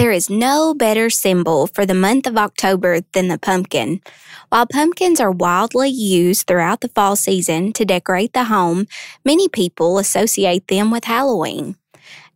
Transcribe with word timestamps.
There 0.00 0.12
is 0.12 0.30
no 0.30 0.72
better 0.72 1.10
symbol 1.10 1.66
for 1.66 1.84
the 1.84 1.92
month 1.92 2.26
of 2.26 2.38
October 2.38 3.00
than 3.12 3.28
the 3.28 3.36
pumpkin. 3.36 4.00
While 4.48 4.66
pumpkins 4.66 5.20
are 5.20 5.30
wildly 5.30 5.90
used 5.90 6.46
throughout 6.46 6.80
the 6.80 6.88
fall 6.88 7.16
season 7.16 7.74
to 7.74 7.84
decorate 7.84 8.32
the 8.32 8.44
home, 8.44 8.86
many 9.26 9.46
people 9.46 9.98
associate 9.98 10.68
them 10.68 10.90
with 10.90 11.04
Halloween. 11.04 11.76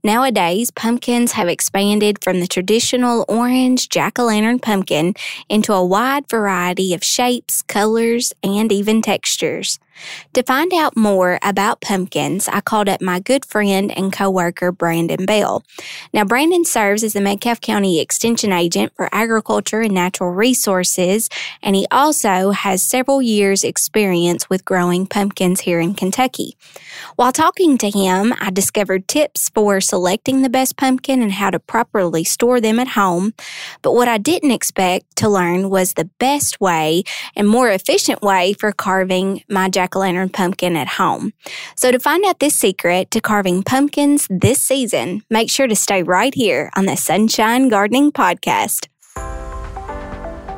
Nowadays, 0.03 0.71
pumpkins 0.71 1.33
have 1.33 1.49
expanded 1.49 2.23
from 2.23 2.41
the 2.41 2.47
traditional 2.47 3.25
orange 3.29 3.89
jack 3.89 4.19
o' 4.19 4.25
lantern 4.25 4.59
pumpkin 4.59 5.15
into 5.49 5.73
a 5.73 5.83
wide 5.83 6.29
variety 6.29 6.93
of 6.93 7.03
shapes, 7.03 7.63
colors, 7.63 8.35
and 8.43 8.71
even 8.73 9.01
textures. 9.01 9.79
To 10.35 10.43
find 10.43 10.73
out 10.73 10.97
more 10.97 11.39
about 11.43 11.81
pumpkins, 11.81 12.49
I 12.49 12.61
called 12.61 12.89
up 12.89 13.01
my 13.01 13.21
good 13.21 13.45
friend 13.45 13.97
and 13.97 14.13
coworker 14.13 14.73
Brandon 14.73 15.27
Bell. 15.27 15.65
Now, 16.13 16.25
Brandon 16.25 16.65
serves 16.65 17.05
as 17.05 17.13
the 17.13 17.21
Metcalfe 17.21 17.61
County 17.61 18.01
Extension 18.01 18.53
Agent 18.53 18.93
for 18.97 19.09
Agriculture 19.13 19.81
and 19.81 19.95
Natural 19.95 20.31
Resources, 20.31 21.29
and 21.63 21.77
he 21.77 21.87
also 21.91 22.51
has 22.51 22.83
several 22.83 23.23
years' 23.23 23.65
experience 23.65 24.51
with 24.51 24.65
growing 24.65 25.07
pumpkins 25.07 25.61
here 25.61 25.81
in 25.81 25.95
Kentucky. 25.95 26.57
While 27.17 27.33
talking 27.33 27.79
to 27.79 27.91
him, 27.91 28.35
I 28.41 28.51
discovered 28.51 29.09
tips 29.09 29.51
for 29.51 29.81
selecting 29.81 30.43
the 30.43 30.49
best 30.49 30.77
pumpkin 30.77 31.23
and 31.23 31.33
how 31.33 31.51
to 31.51 31.59
properly 31.59 32.25
store 32.25 32.61
them 32.61 32.79
at 32.79 32.89
home. 32.89 33.35
But 33.83 33.95
what 33.95 34.09
I 34.09 34.19
didn't 34.19 34.51
expect 34.51 35.17
to 35.17 35.29
learn 35.29 35.71
was 35.71 35.95
the 35.95 36.11
best 36.19 36.61
way 36.61 37.05
and 37.37 37.49
more 37.49 37.71
efficient 37.71 38.23
way 38.23 38.53
for 38.55 38.73
carving 38.73 39.43
my 39.49 39.69
jack 39.85 39.97
o' 39.97 40.01
lantern 40.01 40.31
pumpkin 40.31 40.77
at 40.77 40.89
home. 40.89 41.33
So, 41.77 41.93
to 41.93 41.99
find 41.99 42.25
out 42.25 42.39
this 42.39 42.55
secret 42.55 43.11
to 43.11 43.21
carving 43.21 43.63
pumpkins 43.63 44.27
this 44.31 44.63
season, 44.63 45.23
make 45.31 45.51
sure 45.51 45.67
to 45.67 45.77
stay 45.77 46.03
right 46.03 46.35
here 46.35 46.71
on 46.77 46.87
the 46.87 46.97
Sunshine 46.97 47.69
Gardening 47.69 48.11
Podcast. 48.13 48.89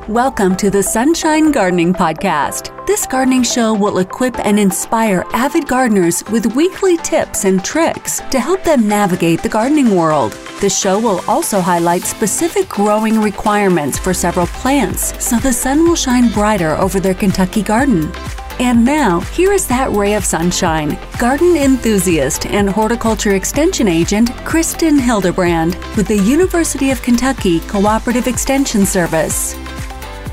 Welcome 0.09 0.55
to 0.59 0.71
the 0.71 0.85
Sunshine 0.85 1.51
Gardening 1.51 1.93
Podcast. 1.93 2.71
This 2.87 3.07
gardening 3.07 3.43
show 3.43 3.75
will 3.75 3.99
equip 3.99 4.39
and 4.47 4.57
inspire 4.57 5.25
avid 5.33 5.67
gardeners 5.67 6.23
with 6.31 6.55
weekly 6.55 6.97
tips 6.99 7.45
and 7.45 7.65
tricks 7.65 8.21
to 8.31 8.39
help 8.39 8.63
them 8.63 8.87
navigate 8.87 9.43
the 9.43 9.49
gardening 9.49 9.97
world. 9.97 10.31
The 10.61 10.71
show 10.71 11.01
will 11.01 11.21
also 11.27 11.61
highlight 11.61 12.03
specific 12.05 12.69
growing 12.69 13.21
requirements 13.21 13.99
for 13.99 14.15
several 14.15 14.47
plants 14.47 15.13
so 15.19 15.41
the 15.41 15.53
sun 15.53 15.89
will 15.89 15.97
shine 15.97 16.31
brighter 16.33 16.77
over 16.77 17.01
their 17.01 17.15
Kentucky 17.15 17.63
garden. 17.63 18.13
And 18.59 18.87
now, 18.87 19.21
here 19.21 19.53
is 19.53 19.67
that 19.67 19.91
ray 19.91 20.15
of 20.15 20.25
sunshine 20.25 20.99
garden 21.19 21.57
enthusiast 21.57 22.47
and 22.47 22.71
horticulture 22.71 23.35
extension 23.35 23.87
agent 23.87 24.31
Kristen 24.47 24.99
Hildebrand 24.99 25.75
with 25.95 26.09
the 26.09 26.17
University 26.17 26.91
of 26.91 27.03
Kentucky 27.03 27.61
Cooperative 27.61 28.27
Extension 28.27 28.87
Service. 28.87 29.53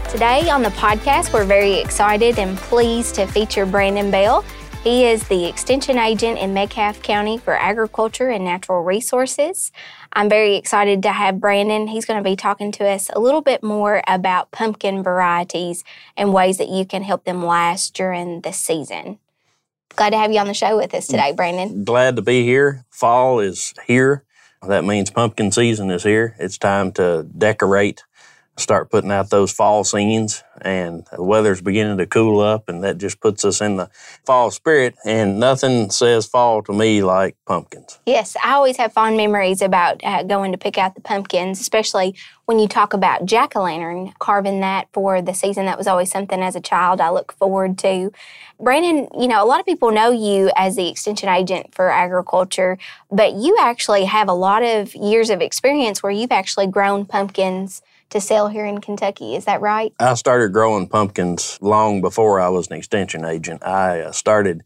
Today 0.10 0.50
on 0.50 0.64
the 0.64 0.70
podcast, 0.70 1.34
we're 1.34 1.44
very 1.44 1.74
excited 1.74 2.40
and 2.40 2.58
pleased 2.58 3.16
to 3.16 3.28
feature 3.28 3.66
Brandon 3.66 4.10
Bell. 4.10 4.46
He 4.84 5.06
is 5.06 5.30
the 5.30 5.46
extension 5.46 5.98
agent 5.98 6.38
in 6.40 6.54
Metcalfe 6.54 7.02
County 7.02 7.38
for 7.38 7.56
Agriculture 7.56 8.28
and 8.28 8.44
Natural 8.44 8.84
Resources. 8.84 9.72
I'm 10.12 10.28
very 10.28 10.58
excited 10.58 11.02
to 11.04 11.14
have 11.14 11.40
Brandon. 11.40 11.88
He's 11.88 12.04
going 12.04 12.22
to 12.22 12.30
be 12.30 12.36
talking 12.36 12.70
to 12.74 12.86
us 12.86 13.10
a 13.14 13.20
little 13.22 13.40
bit 13.40 13.64
more 13.64 14.04
about 14.10 14.52
pumpkin 14.52 15.02
varieties 15.02 15.86
and 16.18 16.34
ways 16.34 16.58
that 16.58 16.68
you 16.68 16.86
can 16.86 17.02
help 17.02 17.24
them 17.24 17.46
last 17.46 17.94
during 17.94 18.42
the 18.42 18.52
season. 18.52 19.20
Glad 19.96 20.10
to 20.10 20.18
have 20.18 20.34
you 20.34 20.40
on 20.40 20.48
the 20.48 20.54
show 20.54 20.76
with 20.76 20.94
us 20.94 21.08
today, 21.08 21.32
mm. 21.32 21.38
Brandon. 21.38 21.86
Glad 21.86 22.18
to 22.18 22.22
be 22.22 22.44
here. 22.44 22.84
Fall 22.90 23.40
is 23.40 23.74
here. 23.88 24.26
That 24.68 24.84
means 24.84 25.10
pumpkin 25.10 25.54
season 25.54 25.92
is 25.92 26.04
here. 26.04 26.36
It's 26.40 26.58
time 26.58 26.92
to 26.94 27.26
decorate 27.38 28.04
start 28.58 28.92
putting 28.92 29.12
out 29.12 29.30
those 29.32 29.52
fall 29.52 29.84
scenes 29.84 30.44
and 30.62 31.06
the 31.12 31.24
weather's 31.24 31.62
beginning 31.62 31.98
to 31.98 32.06
cool 32.06 32.40
up 32.40 32.70
and 32.70 32.84
that 32.84 33.00
just 33.00 33.20
puts 33.20 33.44
us 33.44 33.62
in 33.62 33.78
the 33.78 33.90
fall 34.26 34.52
spirit 34.52 34.96
and 35.06 35.40
nothing 35.40 35.90
says 35.90 36.28
fall 36.28 36.62
to 36.62 36.72
me 36.72 37.02
like 37.02 37.36
pumpkins. 37.46 38.00
Yes 38.06 38.38
i 38.44 38.52
always 38.54 38.78
have 38.78 38.94
fond 38.94 39.18
memories 39.18 39.62
about 39.62 40.04
uh, 40.04 40.22
going 40.24 40.52
to 40.52 40.58
pick 40.58 40.78
out 40.78 40.94
the 40.94 41.02
pumpkins 41.02 41.60
especially 41.60 42.16
when 42.46 42.60
you 42.60 42.68
talk 42.68 42.94
about 42.94 43.26
jack-o'-lantern 43.26 44.14
carving 44.20 44.60
that 44.60 44.88
for 44.92 45.22
the 45.22 45.34
season. 45.34 45.66
That 45.66 45.78
was 45.78 45.88
always 45.88 46.12
something 46.12 46.42
as 46.42 46.56
a 46.56 46.62
child 46.62 47.02
i 47.02 47.10
look 47.10 47.34
forward 47.34 47.78
to. 47.80 48.12
Brandon 48.60 49.08
you 49.20 49.28
know 49.28 49.44
a 49.44 49.48
lot 49.48 49.60
of 49.60 49.66
people 49.66 49.92
know 49.92 50.12
you 50.12 50.52
as 50.56 50.76
the 50.76 50.88
extension 50.88 51.28
agent 51.28 51.74
for 51.74 51.90
agriculture 51.90 52.78
but 53.12 53.34
you 53.34 53.58
actually 53.60 54.06
have 54.06 54.30
a 54.30 54.34
lot 54.34 54.62
of 54.62 54.94
years 54.94 55.32
of 55.32 55.42
experience 55.42 56.04
where 56.04 56.12
you've 56.12 56.32
actually 56.32 56.68
grown 56.68 57.04
pumpkins 57.04 57.82
to 58.14 58.22
sell 58.22 58.48
here 58.48 58.66
in 58.66 58.80
Kentucky. 58.80 59.36
Is 59.36 59.46
that 59.46 59.62
right? 59.62 59.94
I 60.00 60.14
started 60.14 60.54
growing 60.54 60.88
pumpkins 60.88 61.58
long 61.62 62.00
before 62.00 62.40
I 62.40 62.50
was 62.50 62.68
an 62.68 62.78
extension 62.78 63.26
agent. 63.26 63.64
I 63.64 64.02
uh, 64.02 64.12
started 64.12 64.64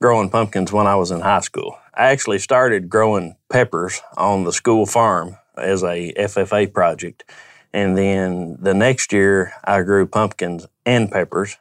growing 0.00 0.30
pumpkins 0.30 0.72
when 0.72 0.86
I 0.86 0.96
was 0.96 1.10
in 1.10 1.20
high 1.20 1.40
school. 1.40 1.76
I 1.94 2.06
actually 2.06 2.38
started 2.38 2.88
growing 2.88 3.36
peppers 3.50 4.00
on 4.16 4.44
the 4.44 4.52
school 4.52 4.86
farm 4.86 5.36
as 5.56 5.82
a 5.82 6.12
FFA 6.14 6.72
project. 6.72 7.24
And 7.72 7.98
then 7.98 8.56
the 8.60 8.74
next 8.74 9.12
year, 9.12 9.52
I 9.64 9.82
grew 9.82 10.06
pumpkins 10.06 10.66
and 10.86 11.10
peppers. 11.10 11.56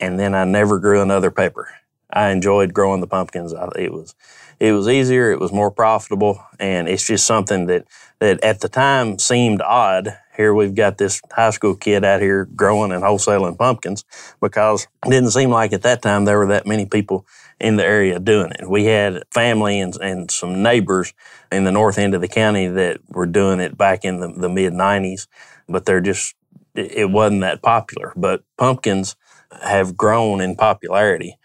And 0.00 0.18
then 0.18 0.34
I 0.34 0.44
never 0.44 0.78
grew 0.78 1.00
another 1.00 1.30
pepper. 1.30 1.68
I 2.12 2.30
enjoyed 2.30 2.74
growing 2.74 3.00
the 3.00 3.06
pumpkins. 3.06 3.54
It 3.76 3.92
was, 3.92 4.14
it 4.58 4.72
was 4.72 4.88
easier. 4.88 5.30
It 5.30 5.40
was 5.40 5.52
more 5.52 5.70
profitable, 5.70 6.44
and 6.58 6.88
it's 6.88 7.06
just 7.06 7.26
something 7.26 7.66
that 7.66 7.86
that 8.18 8.42
at 8.44 8.60
the 8.60 8.68
time 8.68 9.18
seemed 9.18 9.62
odd 9.62 10.18
here 10.40 10.54
we've 10.54 10.74
got 10.74 10.96
this 10.96 11.20
high 11.30 11.50
school 11.50 11.74
kid 11.74 12.02
out 12.02 12.22
here 12.22 12.46
growing 12.56 12.92
and 12.92 13.02
wholesaling 13.02 13.58
pumpkins 13.58 14.06
because 14.40 14.88
it 15.04 15.10
didn't 15.10 15.32
seem 15.32 15.50
like 15.50 15.74
at 15.74 15.82
that 15.82 16.00
time 16.00 16.24
there 16.24 16.38
were 16.38 16.46
that 16.46 16.66
many 16.66 16.86
people 16.86 17.26
in 17.60 17.76
the 17.76 17.84
area 17.84 18.18
doing 18.18 18.50
it. 18.52 18.66
We 18.66 18.86
had 18.86 19.22
family 19.30 19.80
and, 19.80 19.94
and 20.00 20.30
some 20.30 20.62
neighbors 20.62 21.12
in 21.52 21.64
the 21.64 21.72
north 21.72 21.98
end 21.98 22.14
of 22.14 22.22
the 22.22 22.28
county 22.28 22.68
that 22.68 23.00
were 23.10 23.26
doing 23.26 23.60
it 23.60 23.76
back 23.76 24.02
in 24.02 24.20
the, 24.20 24.28
the 24.28 24.48
mid 24.48 24.72
90s, 24.72 25.26
but 25.68 25.84
they're 25.84 26.00
just, 26.00 26.34
it 26.74 27.10
wasn't 27.10 27.42
that 27.42 27.60
popular. 27.60 28.14
But 28.16 28.42
pumpkins 28.56 29.16
have 29.62 29.94
grown 29.94 30.40
in 30.40 30.56
popularity. 30.56 31.36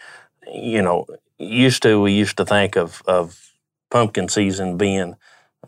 You 0.53 0.81
know, 0.81 1.06
used 1.38 1.83
to, 1.83 2.01
we 2.01 2.13
used 2.13 2.38
to 2.38 2.45
think 2.45 2.75
of, 2.75 3.01
of 3.07 3.51
pumpkin 3.89 4.29
season 4.29 4.78
being 4.78 5.16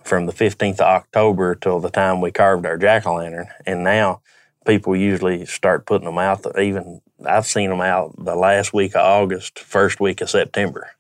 from 0.04 0.26
the 0.26 0.34
15th 0.34 0.76
of 0.76 0.82
October 0.82 1.56
till 1.56 1.80
the 1.80 1.90
time 1.90 2.22
we 2.22 2.32
carved 2.32 2.66
our 2.66 2.78
jack 2.78 3.06
o' 3.06 3.16
lantern. 3.16 3.48
And 3.66 3.84
now 3.84 4.22
people 4.66 4.96
usually 4.96 5.46
start 5.46 5.86
putting 5.86 6.06
them 6.06 6.18
out. 6.18 6.46
Even 6.60 7.02
I've 7.26 7.48
seen 7.48 7.70
them 7.70 7.82
out 7.82 8.14
the 8.24 8.36
last 8.36 8.74
week 8.74 8.96
of 8.96 9.02
August, 9.02 9.60
first 9.60 10.00
week 10.00 10.22
of 10.22 10.30
September. 10.30 10.92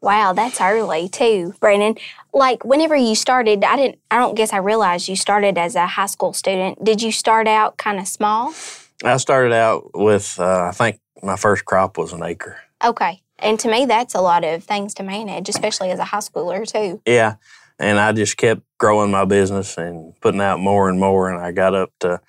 Wow, 0.00 0.32
that's 0.34 0.60
early 0.60 1.08
too, 1.08 1.54
Brandon. 1.58 1.96
Like 2.32 2.64
whenever 2.64 2.94
you 2.94 3.14
started, 3.14 3.64
I 3.64 3.76
didn't. 3.76 3.98
I 4.10 4.18
don't 4.18 4.36
guess 4.36 4.52
I 4.52 4.58
realized 4.58 5.08
you 5.08 5.16
started 5.16 5.58
as 5.58 5.74
a 5.74 5.86
high 5.86 6.06
school 6.06 6.32
student. 6.32 6.84
Did 6.84 7.02
you 7.02 7.10
start 7.10 7.48
out 7.48 7.76
kind 7.76 7.98
of 7.98 8.06
small? 8.06 8.54
I 9.02 9.16
started 9.16 9.52
out 9.52 9.90
with. 9.94 10.38
Uh, 10.38 10.68
I 10.68 10.72
think 10.72 11.00
my 11.22 11.36
first 11.36 11.64
crop 11.64 11.98
was 11.98 12.12
an 12.12 12.22
acre. 12.22 12.58
Okay, 12.84 13.22
and 13.38 13.58
to 13.60 13.70
me, 13.70 13.84
that's 13.84 14.14
a 14.14 14.20
lot 14.20 14.44
of 14.44 14.64
things 14.64 14.94
to 14.94 15.02
manage, 15.02 15.48
especially 15.48 15.90
as 15.90 15.98
a 15.98 16.04
high 16.04 16.18
schooler 16.18 16.66
too. 16.66 17.00
Yeah, 17.06 17.36
and 17.78 17.98
I 17.98 18.12
just 18.12 18.36
kept 18.36 18.62
growing 18.78 19.10
my 19.10 19.24
business 19.24 19.76
and 19.76 20.18
putting 20.20 20.40
out 20.40 20.60
more 20.60 20.88
and 20.88 20.98
more. 20.98 21.30
And 21.30 21.40
I 21.40 21.52
got 21.52 21.74
up 21.74 21.92
to 22.00 22.20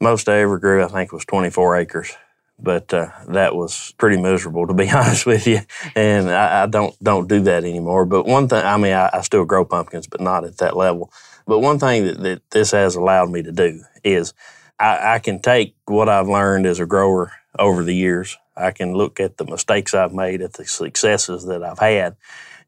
most 0.00 0.28
I 0.28 0.40
ever 0.40 0.58
grew, 0.58 0.84
I 0.84 0.88
think, 0.88 1.12
was 1.12 1.24
24 1.24 1.76
acres. 1.76 2.12
But 2.58 2.92
uh, 2.92 3.08
that 3.28 3.56
was 3.56 3.94
pretty 3.98 4.20
miserable, 4.20 4.66
to 4.66 4.74
be 4.74 4.90
honest 4.94 5.26
with 5.26 5.46
you. 5.46 5.60
And 5.94 6.30
I, 6.30 6.64
I, 6.64 6.66
don't 6.66 6.94
don't 7.02 7.28
do 7.28 7.40
that 7.40 7.64
anymore. 7.64 8.04
But 8.04 8.26
one 8.26 8.48
thing, 8.48 8.64
I 8.64 8.76
mean, 8.76 8.92
I, 8.92 9.10
I, 9.12 9.20
still 9.22 9.44
grow 9.44 9.64
pumpkins, 9.64 10.06
but 10.06 10.20
not 10.20 10.44
at 10.44 10.58
that 10.58 10.76
level. 10.76 11.12
But 11.46 11.60
one 11.60 11.78
thing 11.78 12.04
that, 12.06 12.20
that 12.20 12.50
this 12.50 12.70
has 12.72 12.94
allowed 12.94 13.30
me 13.30 13.42
to 13.42 13.52
do 13.52 13.82
is 14.04 14.34
I, 14.78 15.14
I 15.14 15.18
can 15.18 15.40
take 15.40 15.74
what 15.86 16.08
I've 16.08 16.28
learned 16.28 16.66
as 16.66 16.78
a 16.78 16.86
grower 16.86 17.32
over 17.58 17.82
the 17.82 17.94
years. 17.94 18.36
I 18.56 18.70
can 18.70 18.94
look 18.94 19.20
at 19.20 19.36
the 19.36 19.44
mistakes 19.44 19.94
I've 19.94 20.12
made, 20.12 20.42
at 20.42 20.54
the 20.54 20.64
successes 20.64 21.44
that 21.46 21.62
I've 21.62 21.78
had, 21.78 22.16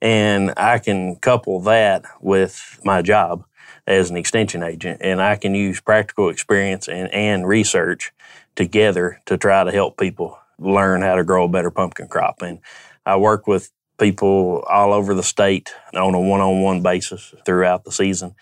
and 0.01 0.53
I 0.57 0.79
can 0.79 1.17
couple 1.17 1.61
that 1.63 2.05
with 2.21 2.81
my 2.85 3.03
job 3.03 3.45
as 3.87 4.11
an 4.11 4.17
extension 4.17 4.63
agent, 4.63 5.01
and 5.03 5.21
I 5.21 5.37
can 5.37 5.55
use 5.55 5.81
practical 5.81 6.29
experience 6.29 6.89
and, 6.89 7.13
and 7.13 7.47
research 7.47 8.13
together 8.57 9.21
to 9.27 9.37
try 9.37 9.65
to 9.65 9.71
help 9.71 9.99
people 9.99 10.39
learn 10.59 11.03
how 11.03 11.17
to 11.17 11.25
grow 11.25 11.45
a 11.45 11.49
better 11.49 11.71
pumpkin 11.71 12.09
crop. 12.09 12.41
And 12.43 12.61
I 13.05 13.17
work 13.17 13.47
with 13.47 13.71
people 13.99 14.65
all 14.69 14.93
over 14.93 15.15
the 15.15 15.23
state 15.23 15.73
on 15.95 16.15
a 16.15 16.21
one 16.21 16.41
on 16.41 16.63
one 16.63 16.83
basis 16.83 17.35
throughout 17.45 17.85
the 17.85 17.93
season. 17.93 18.35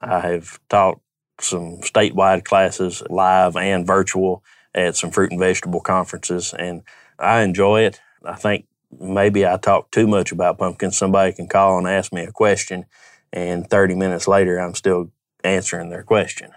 I 0.00 0.20
have 0.20 0.58
taught 0.68 1.00
some 1.40 1.78
statewide 1.78 2.44
classes, 2.44 3.02
live 3.08 3.56
and 3.56 3.86
virtual, 3.86 4.42
at 4.76 4.94
some 4.94 5.10
fruit 5.10 5.32
and 5.32 5.40
vegetable 5.40 5.80
conferences, 5.80 6.54
and 6.56 6.82
I 7.18 7.40
enjoy 7.40 7.80
it. 7.82 8.00
I 8.24 8.36
think 8.36 8.66
maybe 9.00 9.46
I 9.46 9.56
talk 9.56 9.90
too 9.90 10.06
much 10.06 10.30
about 10.30 10.58
pumpkins. 10.58 10.96
Somebody 10.96 11.32
can 11.32 11.48
call 11.48 11.78
and 11.78 11.88
ask 11.88 12.12
me 12.12 12.22
a 12.22 12.32
question, 12.32 12.84
and 13.32 13.68
30 13.68 13.94
minutes 13.94 14.28
later, 14.28 14.58
I'm 14.58 14.74
still 14.74 15.10
answering 15.42 15.90
their 15.90 16.02
question. 16.02 16.52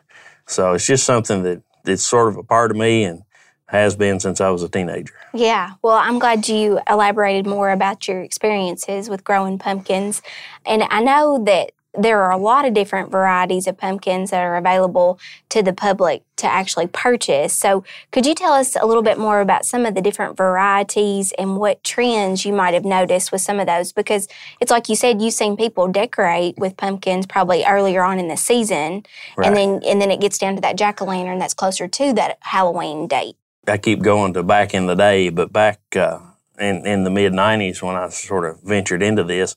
So 0.45 0.73
it's 0.73 0.85
just 0.85 1.05
something 1.05 1.43
that 1.43 1.63
it's 1.85 2.03
sort 2.03 2.27
of 2.27 2.37
a 2.37 2.43
part 2.43 2.71
of 2.71 2.77
me 2.77 3.03
and 3.05 3.23
has 3.67 3.95
been 3.95 4.19
since 4.19 4.41
I 4.41 4.49
was 4.49 4.63
a 4.63 4.69
teenager. 4.69 5.13
Yeah, 5.33 5.73
well, 5.83 5.97
I'm 5.97 6.17
glad 6.17 6.47
you 6.47 6.79
elaborated 6.89 7.45
more 7.45 7.69
about 7.69 8.07
your 8.07 8.21
experiences 8.21 9.09
with 9.09 9.23
growing 9.23 9.59
pumpkins. 9.59 10.23
And 10.65 10.83
I 10.89 11.01
know 11.01 11.43
that 11.45 11.71
there 11.97 12.21
are 12.21 12.31
a 12.31 12.37
lot 12.37 12.65
of 12.65 12.73
different 12.73 13.09
varieties 13.09 13.65
of 13.65 13.77
pumpkins 13.77 14.29
that 14.29 14.41
are 14.41 14.55
available 14.55 15.19
to 15.49 15.63
the 15.63 15.73
public 15.73 16.23
to 16.35 16.45
actually 16.45 16.87
purchase. 16.87 17.53
So, 17.53 17.83
could 18.11 18.25
you 18.25 18.35
tell 18.35 18.53
us 18.53 18.75
a 18.79 18.85
little 18.85 19.01
bit 19.01 19.17
more 19.17 19.41
about 19.41 19.65
some 19.65 19.85
of 19.85 19.95
the 19.95 20.01
different 20.01 20.37
varieties 20.37 21.33
and 21.37 21.57
what 21.57 21.83
trends 21.83 22.45
you 22.45 22.53
might 22.53 22.73
have 22.73 22.85
noticed 22.85 23.31
with 23.31 23.41
some 23.41 23.59
of 23.59 23.65
those? 23.65 23.91
Because 23.91 24.27
it's 24.61 24.71
like 24.71 24.87
you 24.87 24.95
said, 24.95 25.21
you've 25.21 25.33
seen 25.33 25.57
people 25.57 25.87
decorate 25.87 26.57
with 26.57 26.77
pumpkins 26.77 27.25
probably 27.25 27.65
earlier 27.65 28.03
on 28.03 28.19
in 28.19 28.27
the 28.27 28.37
season, 28.37 29.03
right. 29.35 29.47
and 29.47 29.57
then 29.57 29.81
and 29.85 30.01
then 30.01 30.11
it 30.11 30.21
gets 30.21 30.37
down 30.37 30.55
to 30.55 30.61
that 30.61 30.77
jack 30.77 31.01
o' 31.01 31.05
lantern 31.05 31.39
that's 31.39 31.55
closer 31.55 31.87
to 31.87 32.13
that 32.13 32.37
Halloween 32.41 33.07
date. 33.07 33.35
I 33.67 33.77
keep 33.77 34.01
going 34.01 34.33
to 34.33 34.43
back 34.43 34.73
in 34.73 34.85
the 34.85 34.95
day, 34.95 35.29
but 35.29 35.51
back 35.51 35.79
uh, 35.95 36.19
in 36.59 36.85
in 36.85 37.03
the 37.03 37.09
mid 37.09 37.33
'90s 37.33 37.81
when 37.81 37.95
I 37.95 38.09
sort 38.09 38.45
of 38.45 38.61
ventured 38.61 39.01
into 39.01 39.23
this 39.23 39.55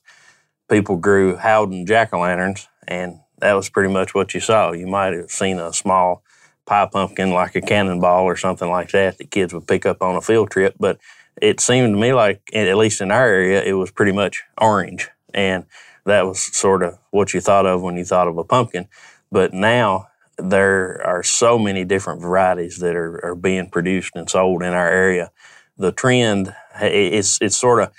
people 0.69 0.97
grew 0.97 1.35
Howden 1.35 1.85
jack 1.85 2.13
o' 2.13 2.19
lanterns, 2.19 2.67
and 2.87 3.19
that 3.39 3.53
was 3.53 3.69
pretty 3.69 3.91
much 3.91 4.13
what 4.13 4.33
you 4.33 4.39
saw. 4.39 4.71
You 4.71 4.87
might 4.87 5.13
have 5.13 5.31
seen 5.31 5.59
a 5.59 5.73
small 5.73 6.23
pie 6.65 6.87
pumpkin 6.91 7.31
like 7.31 7.55
a 7.55 7.61
cannonball 7.61 8.23
or 8.23 8.37
something 8.37 8.69
like 8.69 8.91
that 8.91 9.17
that 9.17 9.31
kids 9.31 9.53
would 9.53 9.67
pick 9.67 9.85
up 9.85 10.01
on 10.01 10.15
a 10.15 10.21
field 10.21 10.49
trip, 10.49 10.75
but 10.79 10.97
it 11.41 11.59
seemed 11.59 11.93
to 11.93 11.99
me 11.99 12.13
like, 12.13 12.41
at 12.53 12.77
least 12.77 13.01
in 13.01 13.11
our 13.11 13.27
area, 13.27 13.61
it 13.63 13.73
was 13.73 13.91
pretty 13.91 14.11
much 14.11 14.43
orange. 14.59 15.09
And 15.33 15.65
that 16.05 16.25
was 16.25 16.39
sort 16.55 16.83
of 16.83 16.97
what 17.11 17.33
you 17.33 17.41
thought 17.41 17.65
of 17.65 17.81
when 17.81 17.97
you 17.97 18.05
thought 18.05 18.27
of 18.27 18.37
a 18.37 18.43
pumpkin. 18.43 18.87
But 19.31 19.53
now 19.53 20.07
there 20.37 21.01
are 21.05 21.23
so 21.23 21.57
many 21.57 21.85
different 21.85 22.21
varieties 22.21 22.77
that 22.79 22.95
are, 22.95 23.23
are 23.25 23.35
being 23.35 23.69
produced 23.69 24.15
and 24.15 24.29
sold 24.29 24.63
in 24.63 24.73
our 24.73 24.89
area. 24.89 25.31
The 25.77 25.91
trend, 25.91 26.53
it's, 26.79 27.39
it's 27.41 27.57
sort 27.57 27.81
of 27.81 27.91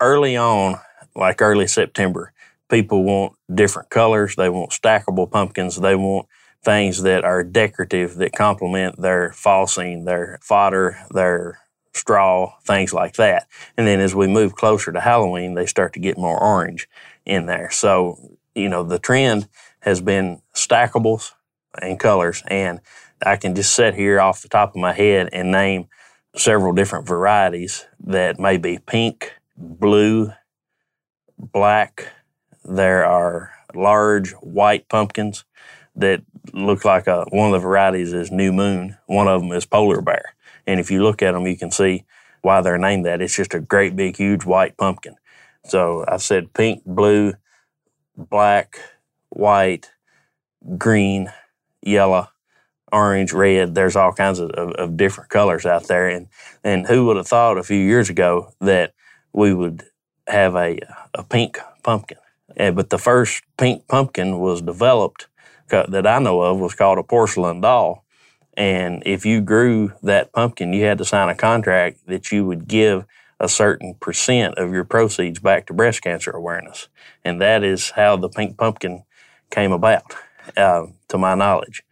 early 0.00 0.36
on, 0.36 0.78
like 1.16 1.42
early 1.42 1.66
September. 1.66 2.32
People 2.68 3.04
want 3.04 3.34
different 3.52 3.90
colors. 3.90 4.36
They 4.36 4.48
want 4.48 4.70
stackable 4.70 5.30
pumpkins. 5.30 5.76
They 5.76 5.94
want 5.94 6.26
things 6.62 7.02
that 7.02 7.24
are 7.24 7.44
decorative 7.44 8.16
that 8.16 8.32
complement 8.32 9.00
their 9.00 9.32
fall 9.32 9.66
scene, 9.66 10.04
their 10.04 10.38
fodder, 10.42 10.98
their 11.12 11.60
straw, 11.94 12.52
things 12.64 12.92
like 12.92 13.14
that. 13.14 13.46
And 13.76 13.86
then 13.86 14.00
as 14.00 14.14
we 14.14 14.26
move 14.26 14.54
closer 14.54 14.92
to 14.92 15.00
Halloween, 15.00 15.54
they 15.54 15.66
start 15.66 15.92
to 15.94 16.00
get 16.00 16.18
more 16.18 16.38
orange 16.38 16.88
in 17.24 17.46
there. 17.46 17.70
So, 17.70 18.36
you 18.54 18.68
know, 18.68 18.82
the 18.82 18.98
trend 18.98 19.48
has 19.80 20.00
been 20.00 20.42
stackables 20.54 21.32
and 21.80 21.98
colors. 21.98 22.42
And 22.48 22.80
I 23.24 23.36
can 23.36 23.54
just 23.54 23.74
sit 23.74 23.94
here 23.94 24.20
off 24.20 24.42
the 24.42 24.48
top 24.48 24.70
of 24.70 24.76
my 24.76 24.92
head 24.92 25.30
and 25.32 25.50
name 25.50 25.88
several 26.34 26.72
different 26.72 27.06
varieties 27.06 27.86
that 28.00 28.38
may 28.38 28.56
be 28.58 28.78
pink, 28.78 29.32
blue, 29.56 30.32
black. 31.38 32.08
There 32.64 33.04
are 33.04 33.52
large 33.74 34.32
white 34.32 34.88
pumpkins 34.88 35.44
that 35.94 36.22
look 36.52 36.84
like 36.84 37.06
a, 37.06 37.24
one 37.30 37.46
of 37.46 37.52
the 37.52 37.66
varieties 37.66 38.12
is 38.12 38.30
New 38.30 38.52
Moon. 38.52 38.96
One 39.06 39.28
of 39.28 39.40
them 39.40 39.52
is 39.52 39.66
Polar 39.66 40.00
Bear. 40.00 40.34
And 40.66 40.80
if 40.80 40.90
you 40.90 41.02
look 41.02 41.22
at 41.22 41.32
them, 41.32 41.46
you 41.46 41.56
can 41.56 41.70
see 41.70 42.04
why 42.42 42.60
they're 42.60 42.78
named 42.78 43.06
that. 43.06 43.22
It's 43.22 43.36
just 43.36 43.54
a 43.54 43.60
great 43.60 43.96
big, 43.96 44.16
huge 44.16 44.44
white 44.44 44.76
pumpkin. 44.76 45.16
So 45.64 46.04
I 46.06 46.18
said 46.18 46.52
pink, 46.52 46.82
blue, 46.84 47.34
black, 48.16 48.78
white, 49.30 49.90
green, 50.78 51.32
yellow, 51.82 52.28
orange, 52.92 53.32
red. 53.32 53.74
There's 53.74 53.96
all 53.96 54.12
kinds 54.12 54.38
of, 54.38 54.50
of, 54.50 54.72
of 54.72 54.96
different 54.96 55.30
colors 55.30 55.66
out 55.66 55.88
there. 55.88 56.08
And, 56.08 56.28
and 56.62 56.86
who 56.86 57.06
would 57.06 57.16
have 57.16 57.26
thought 57.26 57.58
a 57.58 57.62
few 57.62 57.78
years 57.78 58.10
ago 58.10 58.52
that 58.60 58.94
we 59.32 59.52
would 59.52 59.84
have 60.26 60.54
a, 60.56 60.78
a 61.14 61.22
pink 61.22 61.58
pumpkin. 61.82 62.18
but 62.56 62.90
the 62.90 62.98
first 62.98 63.42
pink 63.56 63.86
pumpkin 63.88 64.38
was 64.38 64.60
developed 64.62 65.28
that 65.68 66.06
I 66.06 66.18
know 66.18 66.42
of 66.42 66.58
was 66.58 66.74
called 66.74 66.98
a 66.98 67.02
porcelain 67.02 67.60
doll. 67.60 68.04
And 68.56 69.02
if 69.04 69.26
you 69.26 69.40
grew 69.40 69.92
that 70.02 70.32
pumpkin, 70.32 70.72
you 70.72 70.84
had 70.84 70.98
to 70.98 71.04
sign 71.04 71.28
a 71.28 71.34
contract 71.34 72.06
that 72.06 72.32
you 72.32 72.46
would 72.46 72.66
give 72.68 73.04
a 73.38 73.48
certain 73.48 73.94
percent 73.94 74.54
of 74.54 74.72
your 74.72 74.84
proceeds 74.84 75.38
back 75.38 75.66
to 75.66 75.74
breast 75.74 76.02
cancer 76.02 76.30
awareness. 76.30 76.88
And 77.24 77.40
that 77.40 77.62
is 77.62 77.90
how 77.90 78.16
the 78.16 78.30
pink 78.30 78.56
pumpkin 78.56 79.04
came 79.50 79.72
about, 79.72 80.14
uh, 80.56 80.86
to 81.08 81.18
my 81.18 81.34
knowledge. 81.34 81.82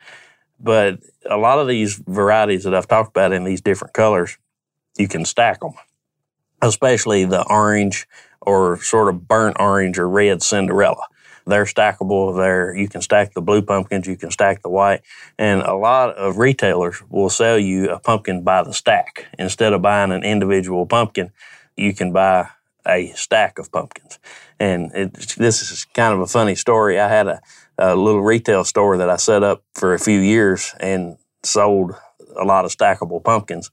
But 0.59 1.01
a 1.29 1.37
lot 1.37 1.59
of 1.59 1.69
these 1.69 1.97
varieties 2.07 2.65
that 2.65 2.75
I've 2.75 2.89
talked 2.89 3.11
about 3.11 3.33
in 3.33 3.45
these 3.45 3.61
different 3.61 3.93
colors, 3.93 4.39
you 4.97 5.09
can 5.09 5.27
stack 5.27 5.61
them 5.61 5.75
especially 6.69 7.25
the 7.25 7.47
orange 7.49 8.07
or 8.41 8.81
sort 8.83 9.09
of 9.09 9.27
burnt 9.27 9.57
orange 9.59 9.99
or 9.99 10.09
red 10.09 10.43
Cinderella. 10.43 11.07
They're 11.47 11.65
stackable. 11.65 12.37
They're, 12.37 12.75
you 12.75 12.89
can 12.89 13.03
stack 13.03 13.35
the 13.35 13.43
blue 13.43 13.63
pumpkins, 13.63 14.07
you 14.07 14.17
can 14.17 14.31
stack 14.31 14.63
the 14.63 14.71
white. 14.71 15.03
And 15.39 15.61
a 15.63 15.75
lot 15.75 16.17
of 16.17 16.39
retailers 16.39 17.03
will 17.11 17.29
sell 17.29 17.59
you 17.59 17.91
a 17.91 17.99
pumpkin 17.99 18.43
by 18.43 18.63
the 18.63 18.73
stack. 18.73 19.27
Instead 19.39 19.73
of 19.73 19.83
buying 19.83 20.13
an 20.13 20.25
individual 20.25 20.87
pumpkin, 20.87 21.33
you 21.77 21.93
can 21.93 22.13
buy 22.13 22.49
a 22.87 23.13
stack 23.15 23.59
of 23.59 23.71
pumpkins. 23.71 24.19
And 24.59 24.93
it, 24.95 25.13
this 25.37 25.61
is 25.61 25.85
kind 25.85 26.15
of 26.15 26.21
a 26.21 26.27
funny 26.27 26.55
story. 26.55 26.99
I 26.99 27.09
had 27.09 27.27
a, 27.27 27.41
a 27.79 27.97
little 27.97 28.23
retail 28.23 28.65
store 28.65 28.97
that 28.99 29.11
I 29.11 29.17
set 29.17 29.43
up 29.43 29.63
for 29.75 29.95
a 29.95 29.99
few 29.99 30.21
years 30.21 30.75
and 30.81 31.19
sold 31.43 31.95
a 32.37 32.45
lot 32.45 32.65
of 32.65 32.75
stackable 32.75 33.23
pumpkins. 33.23 33.71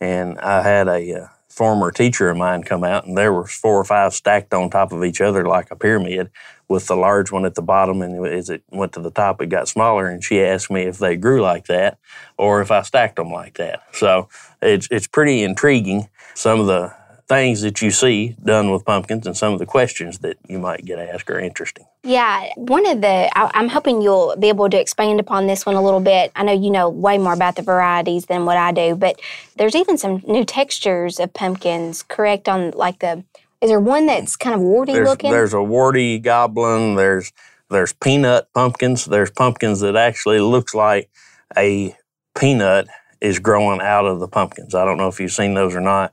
And 0.00 0.38
I 0.40 0.62
had 0.62 0.88
a, 0.88 1.22
uh, 1.22 1.26
former 1.52 1.90
teacher 1.90 2.30
of 2.30 2.36
mine 2.38 2.62
come 2.62 2.82
out, 2.82 3.06
and 3.06 3.16
there 3.16 3.32
were 3.32 3.46
four 3.46 3.78
or 3.78 3.84
five 3.84 4.14
stacked 4.14 4.54
on 4.54 4.70
top 4.70 4.90
of 4.90 5.04
each 5.04 5.20
other 5.20 5.46
like 5.46 5.70
a 5.70 5.76
pyramid, 5.76 6.30
with 6.68 6.86
the 6.86 6.96
large 6.96 7.30
one 7.30 7.44
at 7.44 7.54
the 7.54 7.62
bottom. 7.62 8.00
And 8.00 8.26
as 8.26 8.48
it 8.48 8.62
went 8.70 8.92
to 8.94 9.00
the 9.00 9.10
top, 9.10 9.42
it 9.42 9.48
got 9.48 9.68
smaller. 9.68 10.08
And 10.08 10.24
she 10.24 10.42
asked 10.42 10.70
me 10.70 10.82
if 10.84 10.98
they 10.98 11.16
grew 11.16 11.42
like 11.42 11.66
that, 11.66 11.98
or 12.38 12.62
if 12.62 12.70
I 12.70 12.80
stacked 12.82 13.16
them 13.16 13.30
like 13.30 13.58
that. 13.58 13.82
So 13.92 14.28
it's 14.62 14.88
it's 14.90 15.06
pretty 15.06 15.42
intriguing. 15.42 16.08
Some 16.34 16.60
of 16.60 16.66
the 16.66 16.94
things 17.32 17.62
that 17.62 17.80
you 17.80 17.90
see 17.90 18.36
done 18.44 18.70
with 18.70 18.84
pumpkins 18.84 19.26
and 19.26 19.34
some 19.34 19.54
of 19.54 19.58
the 19.58 19.64
questions 19.64 20.18
that 20.18 20.36
you 20.48 20.58
might 20.58 20.84
get 20.84 20.98
asked 20.98 21.30
are 21.30 21.40
interesting. 21.40 21.86
Yeah, 22.02 22.50
one 22.56 22.84
of 22.86 23.00
the, 23.00 23.30
I'm 23.34 23.68
hoping 23.68 24.02
you'll 24.02 24.36
be 24.36 24.50
able 24.50 24.68
to 24.68 24.78
expand 24.78 25.18
upon 25.18 25.46
this 25.46 25.64
one 25.64 25.74
a 25.74 25.82
little 25.82 26.00
bit. 26.00 26.30
I 26.36 26.42
know 26.42 26.52
you 26.52 26.70
know 26.70 26.90
way 26.90 27.16
more 27.16 27.32
about 27.32 27.56
the 27.56 27.62
varieties 27.62 28.26
than 28.26 28.44
what 28.44 28.58
I 28.58 28.70
do, 28.72 28.96
but 28.96 29.18
there's 29.56 29.74
even 29.74 29.96
some 29.96 30.22
new 30.26 30.44
textures 30.44 31.18
of 31.18 31.32
pumpkins, 31.32 32.02
correct? 32.02 32.50
On 32.50 32.70
like 32.72 32.98
the, 32.98 33.24
is 33.62 33.70
there 33.70 33.80
one 33.80 34.04
that's 34.06 34.36
kind 34.36 34.54
of 34.54 34.60
warty 34.60 34.92
there's, 34.92 35.08
looking? 35.08 35.30
There's 35.30 35.54
a 35.54 35.62
warty 35.62 36.18
goblin, 36.18 36.96
there's, 36.96 37.32
there's 37.70 37.94
peanut 37.94 38.52
pumpkins, 38.52 39.06
there's 39.06 39.30
pumpkins 39.30 39.80
that 39.80 39.96
actually 39.96 40.40
looks 40.40 40.74
like 40.74 41.08
a 41.56 41.96
peanut 42.38 42.88
is 43.22 43.38
growing 43.38 43.80
out 43.80 44.04
of 44.04 44.20
the 44.20 44.28
pumpkins. 44.28 44.74
I 44.74 44.84
don't 44.84 44.98
know 44.98 45.08
if 45.08 45.18
you've 45.18 45.32
seen 45.32 45.54
those 45.54 45.74
or 45.74 45.80
not 45.80 46.12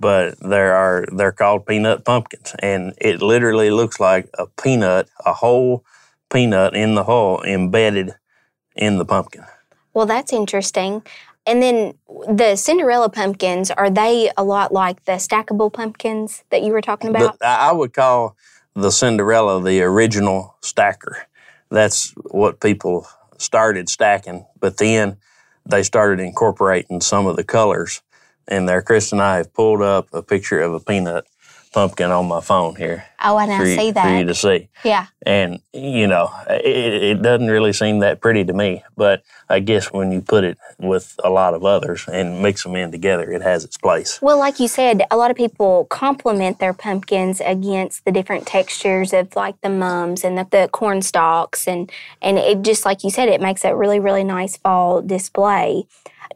but 0.00 0.38
there 0.40 0.74
are 0.74 1.06
they're 1.12 1.32
called 1.32 1.66
peanut 1.66 2.04
pumpkins, 2.04 2.54
and 2.60 2.94
it 2.98 3.20
literally 3.20 3.70
looks 3.70 3.98
like 4.00 4.28
a 4.38 4.46
peanut, 4.46 5.08
a 5.24 5.32
whole 5.32 5.84
peanut 6.32 6.74
in 6.74 6.94
the 6.94 7.04
hull 7.04 7.42
embedded 7.42 8.14
in 8.76 8.98
the 8.98 9.04
pumpkin. 9.04 9.44
Well, 9.94 10.06
that's 10.06 10.32
interesting. 10.32 11.02
And 11.46 11.62
then 11.62 11.94
the 12.28 12.56
Cinderella 12.56 13.08
pumpkins 13.08 13.70
are 13.70 13.88
they 13.88 14.30
a 14.36 14.44
lot 14.44 14.70
like 14.70 15.04
the 15.06 15.12
stackable 15.12 15.72
pumpkins 15.72 16.44
that 16.50 16.62
you 16.62 16.72
were 16.72 16.82
talking 16.82 17.10
about? 17.10 17.38
The, 17.38 17.46
I 17.46 17.72
would 17.72 17.94
call 17.94 18.36
the 18.74 18.90
Cinderella 18.90 19.62
the 19.62 19.80
original 19.82 20.56
stacker. 20.60 21.26
That's 21.70 22.12
what 22.30 22.60
people 22.60 23.06
started 23.38 23.88
stacking, 23.88 24.46
but 24.60 24.76
then 24.76 25.16
they 25.64 25.82
started 25.82 26.20
incorporating 26.20 27.00
some 27.00 27.26
of 27.26 27.36
the 27.36 27.44
colors 27.44 28.02
and 28.48 28.68
there, 28.68 28.82
Chris 28.82 29.12
and 29.12 29.22
I 29.22 29.36
have 29.36 29.52
pulled 29.52 29.82
up 29.82 30.08
a 30.12 30.22
picture 30.22 30.60
of 30.60 30.74
a 30.74 30.80
peanut 30.80 31.26
pumpkin 31.72 32.10
on 32.10 32.26
my 32.26 32.40
phone 32.40 32.74
here. 32.74 33.04
Oh, 33.22 33.38
and 33.38 33.52
I 33.52 33.64
see 33.76 33.90
that. 33.90 34.04
For 34.04 34.18
you 34.18 34.24
to 34.24 34.34
see. 34.34 34.68
Yeah. 34.84 35.06
And, 35.26 35.60
you 35.72 36.06
know, 36.06 36.30
it, 36.48 37.02
it, 37.02 37.22
doesn't 37.22 37.48
really 37.48 37.72
seem 37.72 37.98
that 37.98 38.20
pretty 38.20 38.44
to 38.44 38.52
me, 38.52 38.82
but 38.96 39.22
I 39.48 39.60
guess 39.60 39.92
when 39.92 40.10
you 40.12 40.20
put 40.20 40.44
it 40.44 40.56
with 40.78 41.14
a 41.22 41.30
lot 41.30 41.54
of 41.54 41.64
others 41.64 42.04
and 42.10 42.42
mix 42.42 42.62
them 42.62 42.76
in 42.76 42.90
together, 42.90 43.30
it 43.30 43.42
has 43.42 43.64
its 43.64 43.76
place. 43.76 44.20
Well, 44.22 44.38
like 44.38 44.60
you 44.60 44.68
said, 44.68 45.02
a 45.10 45.16
lot 45.16 45.30
of 45.30 45.36
people 45.36 45.84
complement 45.86 46.58
their 46.58 46.72
pumpkins 46.72 47.40
against 47.44 48.04
the 48.04 48.12
different 48.12 48.46
textures 48.46 49.12
of 49.12 49.34
like 49.36 49.60
the 49.60 49.70
mums 49.70 50.24
and 50.24 50.38
the, 50.38 50.46
the 50.50 50.68
corn 50.72 51.02
stalks. 51.02 51.68
And, 51.68 51.90
and 52.22 52.38
it 52.38 52.62
just, 52.62 52.84
like 52.84 53.04
you 53.04 53.10
said, 53.10 53.28
it 53.28 53.40
makes 53.40 53.64
a 53.64 53.74
really, 53.76 54.00
really 54.00 54.24
nice 54.24 54.56
fall 54.56 55.02
display. 55.02 55.86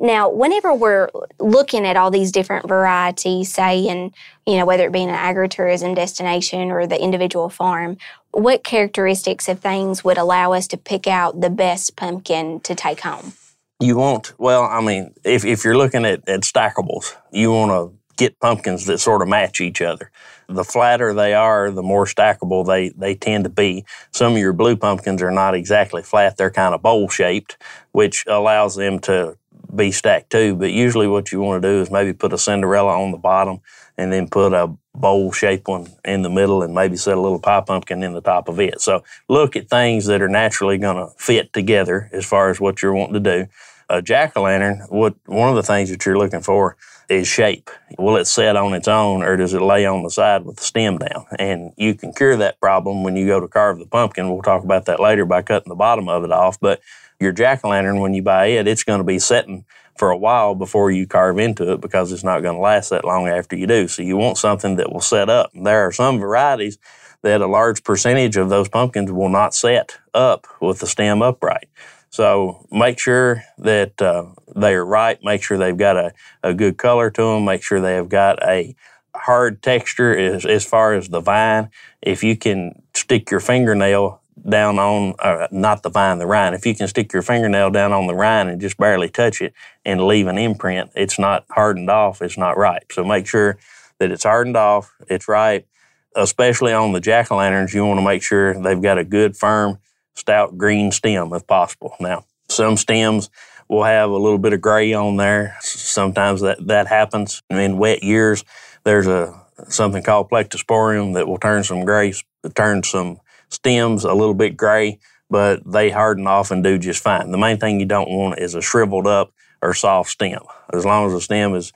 Now, 0.00 0.30
whenever 0.30 0.74
we're 0.74 1.08
looking 1.38 1.86
at 1.86 1.96
all 1.96 2.10
these 2.10 2.32
different 2.32 2.68
varieties, 2.68 3.52
say, 3.52 3.88
and 3.88 4.12
you 4.46 4.56
know, 4.56 4.66
whether 4.66 4.86
it 4.86 4.92
be 4.92 5.02
an 5.02 5.14
agritourism 5.14 5.94
destination 5.94 6.70
or 6.70 6.86
the 6.86 7.00
individual 7.00 7.48
farm, 7.48 7.96
what 8.32 8.64
characteristics 8.64 9.48
of 9.48 9.60
things 9.60 10.02
would 10.02 10.18
allow 10.18 10.52
us 10.52 10.66
to 10.68 10.76
pick 10.76 11.06
out 11.06 11.40
the 11.40 11.50
best 11.50 11.96
pumpkin 11.96 12.60
to 12.60 12.74
take 12.74 13.00
home? 13.00 13.34
You 13.80 13.96
want, 13.96 14.32
well, 14.38 14.62
I 14.62 14.80
mean, 14.80 15.12
if, 15.24 15.44
if 15.44 15.64
you're 15.64 15.76
looking 15.76 16.04
at, 16.04 16.28
at 16.28 16.42
stackables, 16.42 17.16
you 17.32 17.50
want 17.50 17.72
to 17.72 17.98
get 18.16 18.38
pumpkins 18.40 18.86
that 18.86 18.98
sort 18.98 19.22
of 19.22 19.28
match 19.28 19.60
each 19.60 19.82
other. 19.82 20.10
The 20.48 20.64
flatter 20.64 21.14
they 21.14 21.34
are, 21.34 21.70
the 21.70 21.82
more 21.82 22.04
stackable 22.04 22.66
they, 22.66 22.90
they 22.90 23.14
tend 23.14 23.44
to 23.44 23.50
be. 23.50 23.84
Some 24.10 24.32
of 24.32 24.38
your 24.38 24.52
blue 24.52 24.76
pumpkins 24.76 25.22
are 25.22 25.30
not 25.30 25.54
exactly 25.54 26.02
flat, 26.02 26.36
they're 26.36 26.50
kind 26.50 26.74
of 26.74 26.82
bowl 26.82 27.08
shaped, 27.08 27.56
which 27.92 28.24
allows 28.26 28.76
them 28.76 28.98
to 29.00 29.36
be 29.74 29.92
stacked 29.92 30.30
too. 30.30 30.54
But 30.54 30.72
usually, 30.72 31.06
what 31.06 31.32
you 31.32 31.40
want 31.40 31.62
to 31.62 31.68
do 31.68 31.80
is 31.80 31.90
maybe 31.90 32.12
put 32.12 32.32
a 32.32 32.38
Cinderella 32.38 33.00
on 33.00 33.10
the 33.10 33.18
bottom 33.18 33.60
and 33.96 34.12
then 34.12 34.28
put 34.28 34.52
a 34.52 34.74
bowl 34.94 35.32
shaped 35.32 35.68
one 35.68 35.88
in 36.04 36.22
the 36.22 36.30
middle 36.30 36.62
and 36.62 36.74
maybe 36.74 36.96
set 36.96 37.16
a 37.16 37.20
little 37.20 37.38
pie 37.38 37.60
pumpkin 37.60 38.02
in 38.02 38.12
the 38.12 38.20
top 38.20 38.48
of 38.48 38.60
it. 38.60 38.80
So 38.80 39.02
look 39.28 39.56
at 39.56 39.68
things 39.68 40.06
that 40.06 40.22
are 40.22 40.28
naturally 40.28 40.78
going 40.78 40.96
to 40.96 41.12
fit 41.16 41.52
together 41.52 42.10
as 42.12 42.26
far 42.26 42.50
as 42.50 42.60
what 42.60 42.82
you're 42.82 42.94
wanting 42.94 43.14
to 43.14 43.20
do. 43.20 43.46
A 43.88 44.00
jack 44.00 44.36
o' 44.36 44.42
lantern, 44.42 44.86
what 44.88 45.14
one 45.26 45.50
of 45.50 45.56
the 45.56 45.62
things 45.62 45.90
that 45.90 46.04
you're 46.06 46.18
looking 46.18 46.40
for 46.40 46.76
is 47.08 47.28
shape. 47.28 47.70
Will 47.98 48.16
it 48.16 48.26
set 48.26 48.56
on 48.56 48.74
its 48.74 48.88
own 48.88 49.22
or 49.22 49.36
does 49.36 49.54
it 49.54 49.60
lay 49.60 49.84
on 49.84 50.02
the 50.02 50.10
side 50.10 50.44
with 50.44 50.56
the 50.56 50.62
stem 50.62 50.98
down? 50.98 51.26
And 51.38 51.72
you 51.76 51.94
can 51.94 52.12
cure 52.12 52.36
that 52.36 52.60
problem 52.60 53.02
when 53.02 53.16
you 53.16 53.26
go 53.26 53.40
to 53.40 53.48
carve 53.48 53.78
the 53.78 53.86
pumpkin. 53.86 54.30
We'll 54.30 54.42
talk 54.42 54.64
about 54.64 54.86
that 54.86 55.00
later 55.00 55.26
by 55.26 55.42
cutting 55.42 55.68
the 55.68 55.74
bottom 55.74 56.08
of 56.08 56.24
it 56.24 56.32
off. 56.32 56.58
But 56.58 56.80
your 57.22 57.32
jack 57.32 57.60
o' 57.64 57.68
lantern, 57.68 58.00
when 58.00 58.14
you 58.14 58.22
buy 58.22 58.46
it, 58.46 58.66
it's 58.66 58.84
going 58.84 58.98
to 58.98 59.04
be 59.04 59.18
setting 59.18 59.64
for 59.96 60.10
a 60.10 60.16
while 60.16 60.54
before 60.54 60.90
you 60.90 61.06
carve 61.06 61.38
into 61.38 61.72
it 61.72 61.80
because 61.80 62.12
it's 62.12 62.24
not 62.24 62.40
going 62.40 62.56
to 62.56 62.60
last 62.60 62.90
that 62.90 63.04
long 63.04 63.28
after 63.28 63.56
you 63.56 63.66
do. 63.66 63.88
So 63.88 64.02
you 64.02 64.16
want 64.16 64.38
something 64.38 64.76
that 64.76 64.92
will 64.92 65.00
set 65.00 65.28
up. 65.28 65.50
There 65.54 65.86
are 65.86 65.92
some 65.92 66.18
varieties 66.18 66.78
that 67.22 67.40
a 67.40 67.46
large 67.46 67.84
percentage 67.84 68.36
of 68.36 68.48
those 68.48 68.68
pumpkins 68.68 69.12
will 69.12 69.28
not 69.28 69.54
set 69.54 69.98
up 70.12 70.46
with 70.60 70.80
the 70.80 70.86
stem 70.86 71.22
upright. 71.22 71.68
So 72.10 72.66
make 72.70 72.98
sure 72.98 73.42
that 73.58 74.00
uh, 74.02 74.26
they 74.54 74.74
are 74.74 74.84
right. 74.84 75.18
Make 75.22 75.42
sure 75.42 75.56
they've 75.56 75.76
got 75.76 75.96
a, 75.96 76.12
a 76.42 76.52
good 76.52 76.76
color 76.76 77.10
to 77.10 77.22
them. 77.22 77.44
Make 77.44 77.62
sure 77.62 77.80
they 77.80 77.94
have 77.94 78.08
got 78.08 78.42
a 78.42 78.74
hard 79.14 79.62
texture 79.62 80.16
as, 80.16 80.44
as 80.44 80.64
far 80.64 80.94
as 80.94 81.08
the 81.08 81.20
vine. 81.20 81.70
If 82.00 82.24
you 82.24 82.36
can 82.36 82.82
stick 82.94 83.30
your 83.30 83.40
fingernail 83.40 84.21
down 84.48 84.78
on, 84.78 85.14
uh, 85.18 85.46
not 85.50 85.82
the 85.82 85.90
vine, 85.90 86.18
the 86.18 86.26
rind. 86.26 86.54
If 86.54 86.66
you 86.66 86.74
can 86.74 86.88
stick 86.88 87.12
your 87.12 87.22
fingernail 87.22 87.70
down 87.70 87.92
on 87.92 88.06
the 88.06 88.14
rind 88.14 88.48
and 88.48 88.60
just 88.60 88.76
barely 88.76 89.08
touch 89.08 89.40
it 89.40 89.52
and 89.84 90.06
leave 90.06 90.26
an 90.26 90.38
imprint, 90.38 90.90
it's 90.94 91.18
not 91.18 91.44
hardened 91.50 91.90
off, 91.90 92.22
it's 92.22 92.38
not 92.38 92.56
ripe. 92.56 92.92
So 92.92 93.04
make 93.04 93.26
sure 93.26 93.58
that 93.98 94.10
it's 94.10 94.24
hardened 94.24 94.56
off, 94.56 94.92
it's 95.08 95.28
ripe. 95.28 95.66
Especially 96.14 96.74
on 96.74 96.92
the 96.92 97.00
jack 97.00 97.32
o' 97.32 97.36
lanterns, 97.36 97.72
you 97.72 97.86
want 97.86 97.98
to 97.98 98.04
make 98.04 98.22
sure 98.22 98.60
they've 98.60 98.82
got 98.82 98.98
a 98.98 99.04
good, 99.04 99.34
firm, 99.34 99.78
stout 100.14 100.58
green 100.58 100.92
stem 100.92 101.32
if 101.32 101.46
possible. 101.46 101.94
Now, 102.00 102.26
some 102.50 102.76
stems 102.76 103.30
will 103.68 103.84
have 103.84 104.10
a 104.10 104.16
little 104.16 104.38
bit 104.38 104.52
of 104.52 104.60
gray 104.60 104.92
on 104.92 105.16
there. 105.16 105.56
Sometimes 105.60 106.42
that, 106.42 106.66
that 106.66 106.86
happens 106.86 107.42
in 107.48 107.78
wet 107.78 108.02
years. 108.02 108.44
There's 108.84 109.06
a 109.06 109.40
something 109.68 110.02
called 110.02 110.28
plectosporium 110.28 111.14
that 111.14 111.26
will 111.26 111.38
turn 111.38 111.64
some 111.64 111.84
gray, 111.84 112.12
turn 112.54 112.82
some 112.82 113.20
stems 113.52 114.04
a 114.04 114.14
little 114.14 114.34
bit 114.34 114.56
gray, 114.56 114.98
but 115.30 115.62
they 115.70 115.90
harden 115.90 116.26
off 116.26 116.50
and 116.50 116.62
do 116.62 116.78
just 116.78 117.02
fine. 117.02 117.30
The 117.30 117.38
main 117.38 117.58
thing 117.58 117.80
you 117.80 117.86
don't 117.86 118.10
want 118.10 118.38
is 118.38 118.54
a 118.54 118.62
shriveled 118.62 119.06
up 119.06 119.32
or 119.60 119.74
soft 119.74 120.10
stem. 120.10 120.42
As 120.72 120.84
long 120.84 121.06
as 121.06 121.12
the 121.12 121.20
stem 121.20 121.54
is 121.54 121.72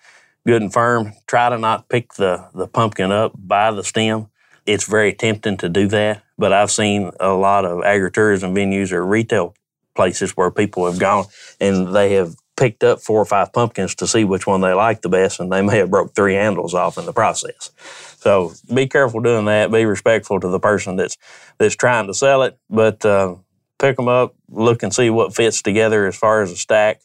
good 0.47 0.63
and 0.63 0.73
firm, 0.73 1.13
try 1.27 1.49
to 1.49 1.59
not 1.59 1.89
pick 1.89 2.15
the, 2.15 2.49
the 2.55 2.67
pumpkin 2.67 3.13
up 3.13 3.33
by 3.37 3.71
the 3.71 3.85
stem. 3.85 4.29
It's 4.65 4.85
very 4.85 5.13
tempting 5.13 5.59
to 5.59 5.69
do 5.69 5.87
that, 5.89 6.23
but 6.37 6.53
I've 6.53 6.73
seen 6.73 7.13
a 7.21 7.31
lot 7.31 7.65
of 7.65 7.79
agritourism 7.79 8.53
venues 8.53 8.93
or 8.93 9.07
retail 9.07 9.55
places 9.95 10.37
where 10.37 10.51
people 10.51 10.87
have 10.87 10.99
gone 10.99 11.25
and 11.61 11.95
they 11.95 12.15
have 12.15 12.35
picked 12.57 12.83
up 12.83 13.01
four 13.01 13.21
or 13.21 13.25
five 13.27 13.53
pumpkins 13.53 13.95
to 13.97 14.07
see 14.07 14.25
which 14.25 14.47
one 14.47 14.61
they 14.61 14.73
like 14.73 15.03
the 15.03 15.09
best, 15.09 15.41
and 15.41 15.53
they 15.53 15.63
may 15.63 15.79
have 15.79 15.91
broke 15.91 16.15
three 16.15 16.35
handles 16.35 16.75
off 16.75 16.99
in 16.99 17.07
the 17.07 17.13
process. 17.13 17.71
So 18.19 18.53
be 18.73 18.87
careful 18.87 19.21
doing 19.21 19.45
that. 19.45 19.71
Be 19.71 19.85
respectful 19.85 20.41
to 20.41 20.49
the 20.49 20.59
person 20.59 20.97
that's 20.97 21.17
that's 21.59 21.77
trying 21.77 22.07
to 22.07 22.15
sell 22.15 22.43
it, 22.43 22.59
but 22.69 23.05
uh, 23.05 23.37
pick 23.79 23.97
them 23.97 24.09
up, 24.09 24.35
look 24.49 24.83
and 24.83 24.95
see 24.95 25.11
what 25.11 25.35
fits 25.35 25.63
together 25.63 26.07
as 26.07 26.17
far 26.17 26.43
as 26.43 26.51
a 26.51 26.57
stack. 26.57 27.03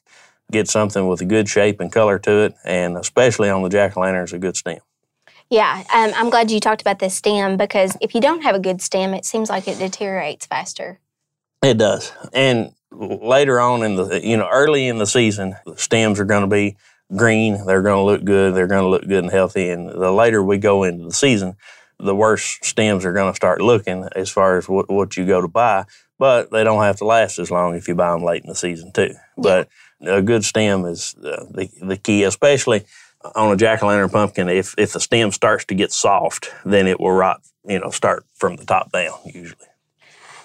Get 0.51 0.67
something 0.67 1.07
with 1.07 1.21
a 1.21 1.25
good 1.25 1.47
shape 1.47 1.79
and 1.79 1.91
color 1.91 2.19
to 2.19 2.31
it, 2.45 2.55
and 2.65 2.97
especially 2.97 3.49
on 3.49 3.61
the 3.61 3.69
jack 3.69 3.95
o' 3.95 4.01
lanterns, 4.01 4.33
a 4.33 4.39
good 4.39 4.57
stem. 4.57 4.79
Yeah, 5.49 5.83
um, 5.93 6.11
I'm 6.15 6.29
glad 6.29 6.49
you 6.49 6.59
talked 6.59 6.81
about 6.81 6.99
the 6.99 7.09
stem 7.09 7.57
because 7.57 7.97
if 8.01 8.15
you 8.15 8.21
don't 8.21 8.41
have 8.41 8.55
a 8.55 8.59
good 8.59 8.81
stem, 8.81 9.13
it 9.13 9.25
seems 9.25 9.49
like 9.49 9.67
it 9.67 9.79
deteriorates 9.79 10.45
faster. 10.45 10.99
It 11.61 11.77
does, 11.77 12.11
and 12.33 12.73
later 12.91 13.59
on 13.59 13.83
in 13.83 13.95
the 13.95 14.21
you 14.23 14.37
know 14.37 14.49
early 14.51 14.87
in 14.87 14.97
the 14.97 15.07
season, 15.07 15.55
the 15.65 15.77
stems 15.77 16.19
are 16.19 16.25
going 16.25 16.41
to 16.41 16.47
be 16.47 16.77
green. 17.15 17.65
They're 17.65 17.81
going 17.81 17.97
to 17.97 18.03
look 18.03 18.23
good. 18.23 18.55
They're 18.55 18.67
going 18.67 18.83
to 18.83 18.89
look 18.89 19.07
good 19.07 19.23
and 19.23 19.31
healthy. 19.31 19.69
And 19.69 19.89
the 19.89 20.11
later 20.11 20.43
we 20.43 20.57
go 20.57 20.83
into 20.83 21.05
the 21.05 21.13
season, 21.13 21.55
the 21.99 22.15
worse 22.15 22.57
stems 22.61 23.05
are 23.05 23.13
going 23.13 23.31
to 23.31 23.35
start 23.35 23.61
looking 23.61 24.07
as 24.15 24.29
far 24.29 24.57
as 24.57 24.67
what, 24.67 24.89
what 24.89 25.17
you 25.17 25.25
go 25.25 25.41
to 25.41 25.47
buy. 25.47 25.85
But 26.17 26.51
they 26.51 26.63
don't 26.63 26.83
have 26.83 26.97
to 26.97 27.05
last 27.05 27.39
as 27.39 27.49
long 27.49 27.75
if 27.75 27.87
you 27.87 27.95
buy 27.95 28.11
them 28.11 28.23
late 28.23 28.43
in 28.43 28.49
the 28.49 28.55
season 28.55 28.91
too. 28.91 29.13
But 29.37 29.69
a 30.01 30.21
good 30.21 30.45
stem 30.45 30.85
is 30.85 31.15
uh, 31.17 31.45
the 31.49 31.69
the 31.81 31.97
key, 31.97 32.23
especially 32.23 32.85
on 33.35 33.51
a 33.51 33.57
jack 33.57 33.81
o' 33.83 33.87
lantern 33.87 34.09
pumpkin. 34.09 34.49
If 34.49 34.75
if 34.77 34.93
the 34.93 34.99
stem 34.99 35.31
starts 35.31 35.65
to 35.65 35.75
get 35.75 35.91
soft, 35.91 36.51
then 36.63 36.87
it 36.87 36.99
will 36.99 37.11
rot. 37.11 37.41
You 37.65 37.79
know, 37.79 37.89
start 37.89 38.25
from 38.35 38.55
the 38.55 38.65
top 38.65 38.91
down 38.91 39.13
usually. 39.25 39.70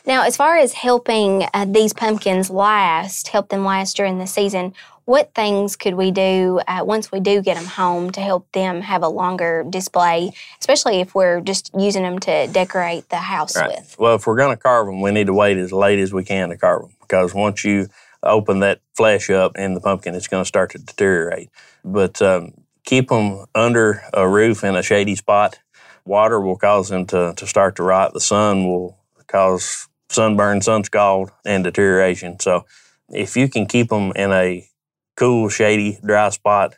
Now, 0.06 0.22
as 0.22 0.36
far 0.36 0.56
as 0.56 0.72
helping 0.72 1.48
uh, 1.52 1.66
these 1.68 1.92
pumpkins 1.92 2.48
last, 2.48 3.26
help 3.26 3.48
them 3.48 3.64
last 3.64 3.96
during 3.96 4.18
the 4.18 4.26
season, 4.26 4.72
what 5.04 5.34
things 5.34 5.74
could 5.74 5.94
we 5.94 6.12
do 6.12 6.60
uh, 6.68 6.84
once 6.84 7.10
we 7.10 7.18
do 7.18 7.42
get 7.42 7.56
them 7.56 7.64
home 7.64 8.10
to 8.12 8.20
help 8.20 8.50
them 8.52 8.80
have 8.82 9.02
a 9.02 9.08
longer 9.08 9.64
display, 9.68 10.30
especially 10.60 11.00
if 11.00 11.12
we're 11.12 11.40
just 11.40 11.72
using 11.76 12.04
them 12.04 12.20
to 12.20 12.46
decorate 12.48 13.08
the 13.08 13.16
house 13.16 13.56
right. 13.56 13.68
with? 13.68 13.96
Well, 13.98 14.14
if 14.14 14.28
we're 14.28 14.36
going 14.36 14.56
to 14.56 14.62
carve 14.62 14.86
them, 14.86 15.00
we 15.00 15.10
need 15.10 15.26
to 15.26 15.34
wait 15.34 15.58
as 15.58 15.72
late 15.72 15.98
as 15.98 16.12
we 16.12 16.22
can 16.22 16.50
to 16.50 16.56
carve 16.56 16.82
them 16.82 16.92
because 17.00 17.34
once 17.34 17.64
you 17.64 17.88
open 18.22 18.60
that 18.60 18.80
flesh 18.96 19.28
up 19.28 19.56
in 19.56 19.74
the 19.74 19.80
pumpkin, 19.80 20.14
it's 20.14 20.28
going 20.28 20.42
to 20.42 20.48
start 20.48 20.70
to 20.70 20.78
deteriorate. 20.78 21.50
But 21.84 22.22
um, 22.22 22.54
keep 22.84 23.08
them 23.08 23.46
under 23.56 24.02
a 24.12 24.28
roof 24.28 24.62
in 24.62 24.76
a 24.76 24.82
shady 24.84 25.16
spot. 25.16 25.58
Water 26.04 26.40
will 26.40 26.56
cause 26.56 26.88
them 26.88 27.06
to, 27.06 27.34
to 27.36 27.46
start 27.46 27.74
to 27.76 27.82
rot. 27.82 28.12
The 28.12 28.20
sun 28.20 28.64
will 28.64 28.98
cause 29.26 29.88
sunburn, 30.08 30.60
sun 30.60 30.84
scald, 30.84 31.30
and 31.44 31.64
deterioration. 31.64 32.38
So 32.40 32.64
if 33.08 33.36
you 33.36 33.48
can 33.48 33.66
keep 33.66 33.88
them 33.88 34.12
in 34.16 34.32
a 34.32 34.68
cool, 35.16 35.48
shady, 35.48 35.98
dry 36.04 36.30
spot, 36.30 36.74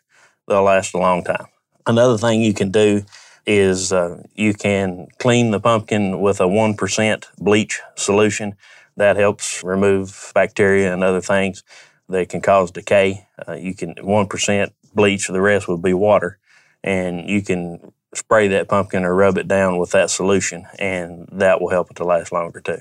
they'll 0.46 0.62
last 0.62 0.94
a 0.94 0.98
long 0.98 1.24
time. 1.24 1.46
Another 1.86 2.18
thing 2.18 2.42
you 2.42 2.54
can 2.54 2.70
do 2.70 3.04
is 3.46 3.92
uh, 3.92 4.22
you 4.34 4.52
can 4.52 5.08
clean 5.18 5.50
the 5.50 5.60
pumpkin 5.60 6.20
with 6.20 6.40
a 6.40 6.44
1% 6.44 7.24
bleach 7.38 7.80
solution. 7.96 8.54
That 8.96 9.16
helps 9.16 9.64
remove 9.64 10.32
bacteria 10.34 10.92
and 10.92 11.02
other 11.02 11.20
things 11.20 11.62
that 12.08 12.28
can 12.28 12.40
cause 12.40 12.70
decay. 12.70 13.26
Uh, 13.46 13.54
you 13.54 13.74
can 13.74 13.94
1% 13.94 14.70
bleach, 14.94 15.28
the 15.28 15.40
rest 15.40 15.68
would 15.68 15.82
be 15.82 15.94
water. 15.94 16.38
And 16.84 17.28
you 17.28 17.42
can 17.42 17.92
spray 18.14 18.48
that 18.48 18.68
pumpkin 18.68 19.04
or 19.04 19.14
rub 19.14 19.38
it 19.38 19.48
down 19.48 19.78
with 19.78 19.90
that 19.92 20.10
solution, 20.10 20.66
and 20.78 21.28
that 21.32 21.60
will 21.60 21.70
help 21.70 21.90
it 21.90 21.96
to 21.96 22.04
last 22.04 22.32
longer 22.32 22.60
too. 22.60 22.78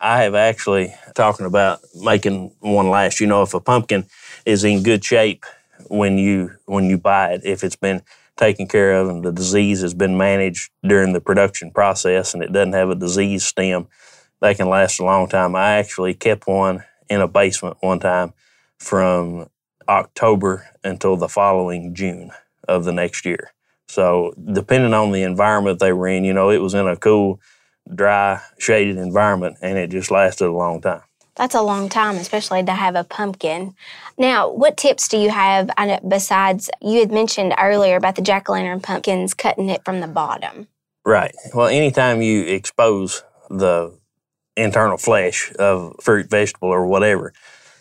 I 0.00 0.22
have 0.22 0.34
actually 0.34 0.94
talking 1.14 1.46
about 1.46 1.80
making 1.94 2.54
one 2.60 2.88
last. 2.88 3.20
You 3.20 3.26
know, 3.26 3.42
if 3.42 3.54
a 3.54 3.60
pumpkin 3.60 4.06
is 4.46 4.64
in 4.64 4.82
good 4.82 5.04
shape 5.04 5.44
when 5.88 6.18
you 6.18 6.52
when 6.66 6.84
you 6.86 6.98
buy 6.98 7.32
it, 7.32 7.42
if 7.44 7.62
it's 7.62 7.76
been 7.76 8.02
taken 8.36 8.66
care 8.66 8.94
of 8.94 9.08
and 9.08 9.22
the 9.22 9.32
disease 9.32 9.82
has 9.82 9.92
been 9.92 10.16
managed 10.16 10.70
during 10.82 11.12
the 11.12 11.20
production 11.20 11.70
process 11.70 12.32
and 12.32 12.42
it 12.42 12.52
doesn't 12.52 12.72
have 12.72 12.88
a 12.88 12.94
disease 12.94 13.44
stem, 13.44 13.86
they 14.40 14.54
can 14.54 14.68
last 14.68 14.98
a 14.98 15.04
long 15.04 15.28
time. 15.28 15.54
I 15.54 15.72
actually 15.72 16.14
kept 16.14 16.46
one 16.46 16.82
in 17.10 17.20
a 17.20 17.28
basement 17.28 17.76
one 17.80 18.00
time 18.00 18.32
from 18.78 19.50
October 19.88 20.66
until 20.82 21.16
the 21.16 21.28
following 21.28 21.94
June 21.94 22.30
of 22.66 22.84
the 22.84 22.92
next 22.92 23.26
year. 23.26 23.52
So 23.88 24.32
depending 24.52 24.94
on 24.94 25.12
the 25.12 25.22
environment 25.22 25.80
they 25.80 25.92
were 25.92 26.08
in, 26.08 26.24
you 26.24 26.32
know, 26.32 26.50
it 26.50 26.62
was 26.62 26.72
in 26.72 26.86
a 26.86 26.96
cool 26.96 27.40
dry, 27.94 28.40
shaded 28.58 28.96
environment, 28.98 29.56
and 29.62 29.78
it 29.78 29.90
just 29.90 30.10
lasted 30.10 30.46
a 30.46 30.52
long 30.52 30.80
time. 30.80 31.02
That's 31.36 31.54
a 31.54 31.62
long 31.62 31.88
time, 31.88 32.16
especially 32.16 32.62
to 32.64 32.72
have 32.72 32.96
a 32.96 33.04
pumpkin. 33.04 33.74
Now, 34.18 34.50
what 34.50 34.76
tips 34.76 35.08
do 35.08 35.16
you 35.16 35.30
have 35.30 35.70
besides 36.06 36.68
you 36.82 37.00
had 37.00 37.10
mentioned 37.10 37.54
earlier 37.58 37.96
about 37.96 38.16
the 38.16 38.22
jack 38.22 38.50
o' 38.50 38.52
lantern 38.52 38.80
pumpkins 38.80 39.32
cutting 39.32 39.70
it 39.70 39.82
from 39.84 40.00
the 40.00 40.06
bottom? 40.06 40.68
Right. 41.04 41.34
Well, 41.54 41.68
anytime 41.68 42.20
you 42.20 42.42
expose 42.42 43.24
the 43.48 43.98
internal 44.56 44.98
flesh 44.98 45.52
of 45.58 45.94
fruit, 46.02 46.28
vegetable, 46.28 46.68
or 46.68 46.86
whatever, 46.86 47.32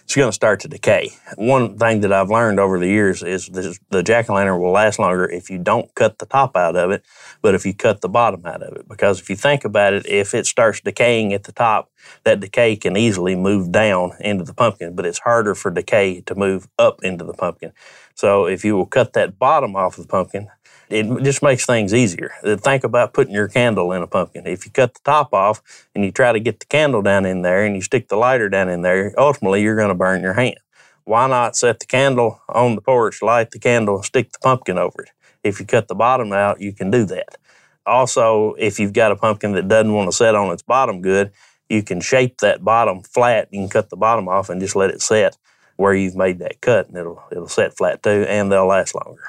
it's 0.10 0.16
going 0.16 0.28
to 0.28 0.34
start 0.34 0.62
to 0.62 0.68
decay. 0.68 1.12
One 1.36 1.78
thing 1.78 2.02
that 2.02 2.12
I've 2.12 2.32
learned 2.32 2.60
over 2.60 2.80
the 2.80 2.88
years 2.88 3.22
is 3.22 3.46
this, 3.46 3.80
the 3.92 4.02
jack 4.02 4.28
o' 4.28 4.34
lantern 4.34 4.60
will 4.60 4.72
last 4.72 4.98
longer 4.98 5.30
if 5.30 5.52
you 5.52 5.60
don't 5.60 5.94
cut 5.94 6.18
the 6.18 6.26
top 6.26 6.58
out 6.58 6.76
of 6.76 6.90
it, 6.90 7.06
but 7.44 7.54
if 7.54 7.64
you 7.64 7.76
cut 7.76 8.02
the 8.02 8.10
bottom 8.10 8.44
out 8.44 8.64
of 8.64 8.76
it. 8.76 8.90
Because 8.90 9.20
if 9.20 9.30
you 9.30 9.36
think 9.36 9.66
about 9.66 9.94
it, 9.94 10.08
if 10.08 10.34
it 10.34 10.48
starts 10.48 10.82
decaying 10.82 11.32
at 11.32 11.44
the 11.44 11.52
top, 11.52 11.92
that 12.24 12.40
decay 12.40 12.76
can 12.76 12.98
easily 12.98 13.36
move 13.36 13.72
down 13.72 14.14
into 14.20 14.44
the 14.44 14.54
pumpkin, 14.56 14.96
but 14.96 15.06
it's 15.06 15.20
harder 15.20 15.54
for 15.54 15.70
decay 15.70 16.22
to 16.22 16.34
move 16.34 16.68
up 16.80 17.04
into 17.04 17.24
the 17.24 17.34
pumpkin. 17.34 17.72
So 18.16 18.48
if 18.48 18.66
you 18.66 18.76
will 18.76 18.88
cut 18.88 19.14
that 19.14 19.38
bottom 19.38 19.76
off 19.76 20.00
of 20.00 20.08
the 20.08 20.12
pumpkin, 20.12 20.48
it 20.90 21.24
just 21.24 21.44
makes 21.44 21.66
things 21.66 21.94
easier. 21.94 22.32
Uh, 22.44 22.56
think 22.58 22.84
about 22.84 23.14
putting 23.14 23.34
your 23.34 23.48
candle 23.48 23.92
in 23.92 24.02
a 24.02 24.08
pumpkin. 24.08 24.48
If 24.48 24.66
you 24.66 24.72
cut 24.72 24.94
the 24.94 25.02
top 25.04 25.34
off 25.34 25.62
and 25.94 26.04
you 26.04 26.12
try 26.12 26.32
to 26.32 26.40
get 26.40 26.60
the 26.60 26.66
candle 26.66 27.02
down 27.02 27.26
in 27.26 27.42
there 27.44 27.64
and 27.66 27.76
you 27.76 27.82
stick 27.82 28.08
the 28.08 28.16
lighter 28.16 28.50
down 28.50 28.70
in 28.70 28.82
there, 28.82 29.14
ultimately 29.18 29.62
you're 29.62 29.76
going 29.76 29.90
to 29.90 29.96
burn 29.96 30.22
your 30.22 30.34
hand. 30.34 30.58
Why 31.06 31.28
not 31.28 31.56
set 31.56 31.80
the 31.80 31.86
candle 31.86 32.42
on 32.50 32.76
the 32.76 32.82
porch, 32.82 33.22
light 33.22 33.52
the 33.52 33.60
candle, 33.60 33.98
and 33.98 34.06
stick 34.06 34.32
the 34.32 34.40
pumpkin 34.40 34.78
over 34.78 35.04
it? 35.04 35.12
If 35.44 35.60
you 35.60 35.66
cut 35.66 35.88
the 35.88 35.96
bottom 35.96 36.34
out, 36.34 36.62
you 36.62 36.74
can 36.74 36.92
do 36.92 37.06
that. 37.06 37.38
Also, 37.86 38.54
if 38.60 38.80
you've 38.80 38.94
got 38.94 39.12
a 39.12 39.16
pumpkin 39.16 39.54
that 39.54 39.68
doesn't 39.68 39.94
want 39.94 40.10
to 40.10 40.16
set 40.16 40.36
on 40.36 40.52
its 40.52 40.62
bottom 40.62 41.02
good, 41.02 41.32
you 41.70 41.82
can 41.84 42.02
shape 42.02 42.40
that 42.40 42.64
bottom 42.64 43.02
flat. 43.02 43.48
You 43.52 43.62
can 43.62 43.70
cut 43.70 43.90
the 43.90 43.98
bottom 43.98 44.28
off 44.28 44.50
and 44.50 44.60
just 44.62 44.76
let 44.76 44.90
it 44.90 45.02
set 45.02 45.38
where 45.78 45.94
you've 45.94 46.16
made 46.16 46.40
that 46.40 46.60
cut, 46.62 46.90
and 46.90 46.98
it'll 46.98 47.24
it'll 47.32 47.48
set 47.48 47.78
flat 47.78 48.04
too, 48.04 48.26
and 48.28 48.52
they'll 48.52 48.68
last 48.68 48.94
longer. 48.94 49.24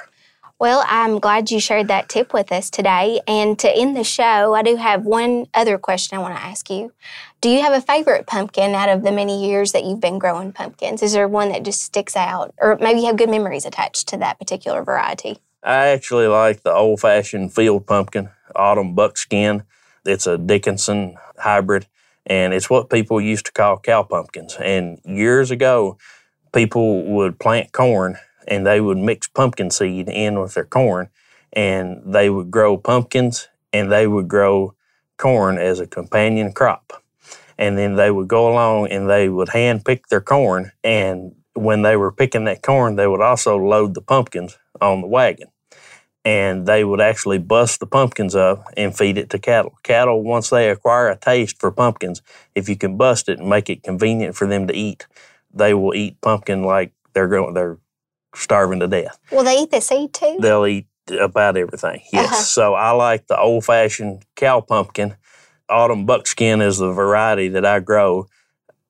Well, 0.61 0.85
I'm 0.87 1.21
glad 1.21 1.51
you 1.51 1.59
shared 1.59 1.89
that 1.89 2.11
tip 2.11 2.35
with 2.35 2.53
us 2.53 2.69
today. 2.69 3.23
And 3.27 3.59
to 3.61 3.75
end 3.75 3.97
the 3.97 4.05
show, 4.05 4.53
I 4.53 4.63
do 4.63 4.77
have 4.77 5.07
one 5.07 5.47
other 5.55 5.79
question 5.79 6.19
I 6.19 6.21
want 6.21 6.37
to 6.37 6.43
ask 6.43 6.69
you. 6.69 6.93
Do 7.41 7.49
you 7.49 7.63
have 7.63 7.73
a 7.73 7.81
favorite 7.81 8.27
pumpkin 8.27 8.75
out 8.75 8.91
of 8.91 9.03
the 9.03 9.11
many 9.11 9.49
years 9.49 9.73
that 9.73 9.87
you've 9.87 10.03
been 10.03 10.19
growing 10.19 10.53
pumpkins? 10.53 11.03
Is 11.03 11.15
there 11.15 11.27
one 11.27 11.49
that 11.49 11.63
just 11.63 11.81
sticks 11.81 12.15
out? 12.15 12.53
Or 12.59 12.77
maybe 12.79 13.01
you 13.01 13.07
have 13.07 13.17
good 13.17 13.31
memories 13.31 13.65
attached 13.65 14.07
to 14.09 14.19
that 14.19 14.39
particular 14.39 14.85
variety? 14.85 15.39
I 15.63 15.87
actually 15.87 16.27
like 16.27 16.63
the 16.63 16.75
old 16.75 17.01
fashioned 17.01 17.55
field 17.55 17.87
pumpkin, 17.87 18.29
autumn 18.55 18.95
buckskin. 18.95 19.63
It's 20.05 20.27
a 20.27 20.37
Dickinson 20.37 21.17
hybrid, 21.39 21.87
and 22.27 22.53
it's 22.53 22.69
what 22.69 22.91
people 22.91 23.19
used 23.19 23.47
to 23.47 23.53
call 23.53 23.79
cow 23.79 24.03
pumpkins. 24.03 24.59
And 24.61 25.01
years 25.07 25.51
ago, 25.51 25.97
people 26.53 27.03
would 27.05 27.39
plant 27.39 27.73
corn 27.73 28.19
and 28.51 28.67
they 28.67 28.81
would 28.81 28.99
mix 28.99 29.29
pumpkin 29.29 29.71
seed 29.71 30.09
in 30.09 30.41
with 30.41 30.55
their 30.55 30.65
corn 30.65 31.09
and 31.53 32.03
they 32.05 32.29
would 32.29 32.51
grow 32.51 32.77
pumpkins 32.77 33.49
and 33.73 33.91
they 33.91 34.07
would 34.07 34.29
grow 34.29 34.75
corn 35.17 35.57
as 35.57 35.81
a 35.81 35.87
companion 35.87 36.53
crop. 36.53 37.03
And 37.57 37.79
then 37.79 37.95
they 37.95 38.11
would 38.11 38.29
go 38.29 38.51
along 38.51 38.89
and 38.89 39.09
they 39.09 39.29
would 39.29 39.51
hand 39.51 39.85
pick 39.85 40.09
their 40.09 40.21
corn. 40.21 40.73
And 40.83 41.37
when 41.55 41.83
they 41.83 41.97
were 41.97 42.11
picking 42.13 42.45
that 42.45 42.63
corn, 42.63 42.97
they 42.97 43.07
would 43.07 43.21
also 43.21 43.57
load 43.57 43.95
the 43.95 44.01
pumpkins 44.01 44.59
on 44.81 45.03
the 45.03 45.07
wagon. 45.07 45.49
And 46.25 46.67
they 46.67 46.85
would 46.85 47.01
actually 47.01 47.39
bust 47.39 47.81
the 47.81 47.87
pumpkins 47.87 48.35
up 48.35 48.65
and 48.77 48.97
feed 48.97 49.19
it 49.19 49.31
to 49.31 49.39
cattle. 49.39 49.75
Cattle, 49.83 50.23
once 50.23 50.51
they 50.51 50.71
acquire 50.71 51.09
a 51.09 51.17
taste 51.17 51.59
for 51.59 51.71
pumpkins, 51.71 52.23
if 52.55 52.69
you 52.69 52.77
can 52.77 52.97
bust 52.97 53.29
it 53.29 53.39
and 53.39 53.49
make 53.49 53.71
it 53.71 53.83
convenient 53.83 54.37
for 54.37 54.47
them 54.47 54.67
to 54.67 54.75
eat, 54.75 55.07
they 55.53 55.73
will 55.75 55.95
eat 55.95 56.21
pumpkin 56.21 56.63
like 56.63 56.93
they're 57.15 57.29
going, 57.29 57.55
they're 57.55 57.79
starving 58.35 58.81
to 58.81 58.89
death. 58.89 59.19
Will 59.33 59.45
they 59.45 59.59
eat 59.59 59.71
the 59.71 59.81
seed 59.81 60.13
too? 60.13 60.39
They'll 60.41 60.67
eat 60.67 60.87
about 61.19 61.57
everything. 61.57 62.03
Yes. 62.13 62.27
Uh-huh. 62.27 62.43
So 62.43 62.75
I 62.75 62.91
like 62.93 63.27
the 63.27 63.39
old 63.39 63.65
fashioned 63.65 64.25
cow 64.37 64.61
pumpkin. 64.61 65.17
Autumn 65.69 66.07
buckskin 66.07 66.61
is 66.61 66.79
the 66.79 66.93
variety 66.93 67.49
that 67.49 67.65
I 67.65 67.81
grow. 67.81 68.27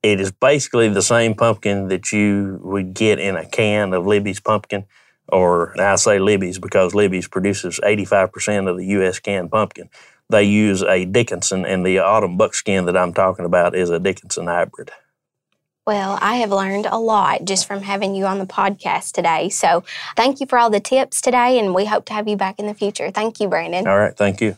It 0.03 0.21
is 0.21 0.33
basically 0.33 0.89
the 0.89 1.03
same 1.03 1.35
pumpkin 1.35 1.89
that 1.89 2.11
you 2.11 2.59
would 2.63 2.95
get 2.95 3.19
in 3.19 3.37
a 3.37 3.47
can 3.47 3.93
of 3.93 4.07
Libby's 4.07 4.41
pumpkin, 4.41 4.87
or 5.29 5.79
I 5.79 5.97
say 5.97 6.19
Libby's 6.19 6.59
because 6.59 6.95
Libby's 6.95 7.29
produces 7.29 7.81
85% 7.85 8.71
of 8.71 8.79
the 8.79 8.87
U.S. 8.87 9.19
canned 9.19 9.51
pumpkin. 9.51 9.91
They 10.31 10.45
use 10.45 10.83
a 10.83 11.05
Dickinson, 11.05 11.67
and 11.67 11.85
the 11.85 11.99
autumn 11.99 12.39
buckskin 12.39 12.87
that 12.87 12.97
I'm 12.97 13.13
talking 13.13 13.45
about 13.45 13.75
is 13.75 13.91
a 13.91 13.99
Dickinson 13.99 14.47
hybrid. 14.47 14.91
Well, 15.87 16.19
I 16.21 16.37
have 16.37 16.51
learned 16.51 16.87
a 16.87 16.99
lot 16.99 17.45
just 17.45 17.67
from 17.67 17.83
having 17.83 18.15
you 18.15 18.27
on 18.27 18.39
the 18.39 18.47
podcast 18.47 19.13
today. 19.13 19.49
So 19.49 19.83
thank 20.17 20.41
you 20.41 20.47
for 20.47 20.59
all 20.59 20.71
the 20.71 20.81
tips 20.81 21.21
today, 21.21 21.59
and 21.59 21.75
we 21.75 21.87
hope 21.87 22.05
to 22.07 22.13
have 22.13 22.29
you 22.29 22.37
back 22.37 22.59
in 22.59 22.67
the 22.67 22.75
future. 22.75 23.11
Thank 23.11 23.41
you, 23.41 23.49
Brandon. 23.49 23.87
All 23.87 23.99
right. 23.99 24.17
Thank 24.17 24.41
you. 24.41 24.57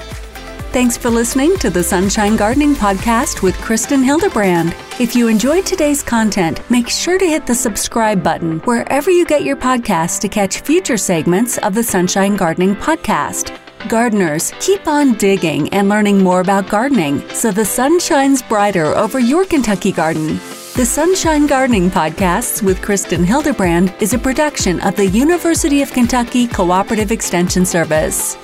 Thanks 0.75 0.97
for 0.97 1.09
listening 1.09 1.57
to 1.59 1.69
the 1.69 1.81
Sunshine 1.81 2.35
Gardening 2.35 2.75
Podcast 2.75 3.41
with 3.41 3.55
Kristen 3.59 4.03
Hildebrand. 4.03 4.75
If 4.99 5.15
you 5.15 5.29
enjoyed 5.29 5.65
today's 5.65 6.03
content, 6.03 6.69
make 6.69 6.89
sure 6.89 7.17
to 7.17 7.25
hit 7.25 7.45
the 7.45 7.55
subscribe 7.55 8.21
button 8.21 8.59
wherever 8.65 9.09
you 9.09 9.25
get 9.25 9.45
your 9.45 9.55
podcasts 9.55 10.19
to 10.19 10.27
catch 10.27 10.59
future 10.59 10.97
segments 10.97 11.57
of 11.59 11.75
the 11.75 11.81
Sunshine 11.81 12.35
Gardening 12.35 12.75
Podcast. 12.75 13.57
Gardeners, 13.87 14.51
keep 14.59 14.85
on 14.85 15.13
digging 15.13 15.69
and 15.69 15.87
learning 15.87 16.21
more 16.21 16.41
about 16.41 16.67
gardening 16.67 17.25
so 17.29 17.51
the 17.51 17.63
sun 17.63 17.97
shines 17.97 18.41
brighter 18.41 18.87
over 18.87 19.17
your 19.17 19.45
Kentucky 19.45 19.93
garden. 19.93 20.41
The 20.75 20.85
Sunshine 20.85 21.47
Gardening 21.47 21.89
Podcasts 21.89 22.61
with 22.61 22.81
Kristen 22.81 23.23
Hildebrand 23.23 23.95
is 24.01 24.13
a 24.13 24.19
production 24.19 24.81
of 24.81 24.97
the 24.97 25.07
University 25.07 25.81
of 25.81 25.93
Kentucky 25.93 26.47
Cooperative 26.47 27.13
Extension 27.13 27.65
Service. 27.65 28.35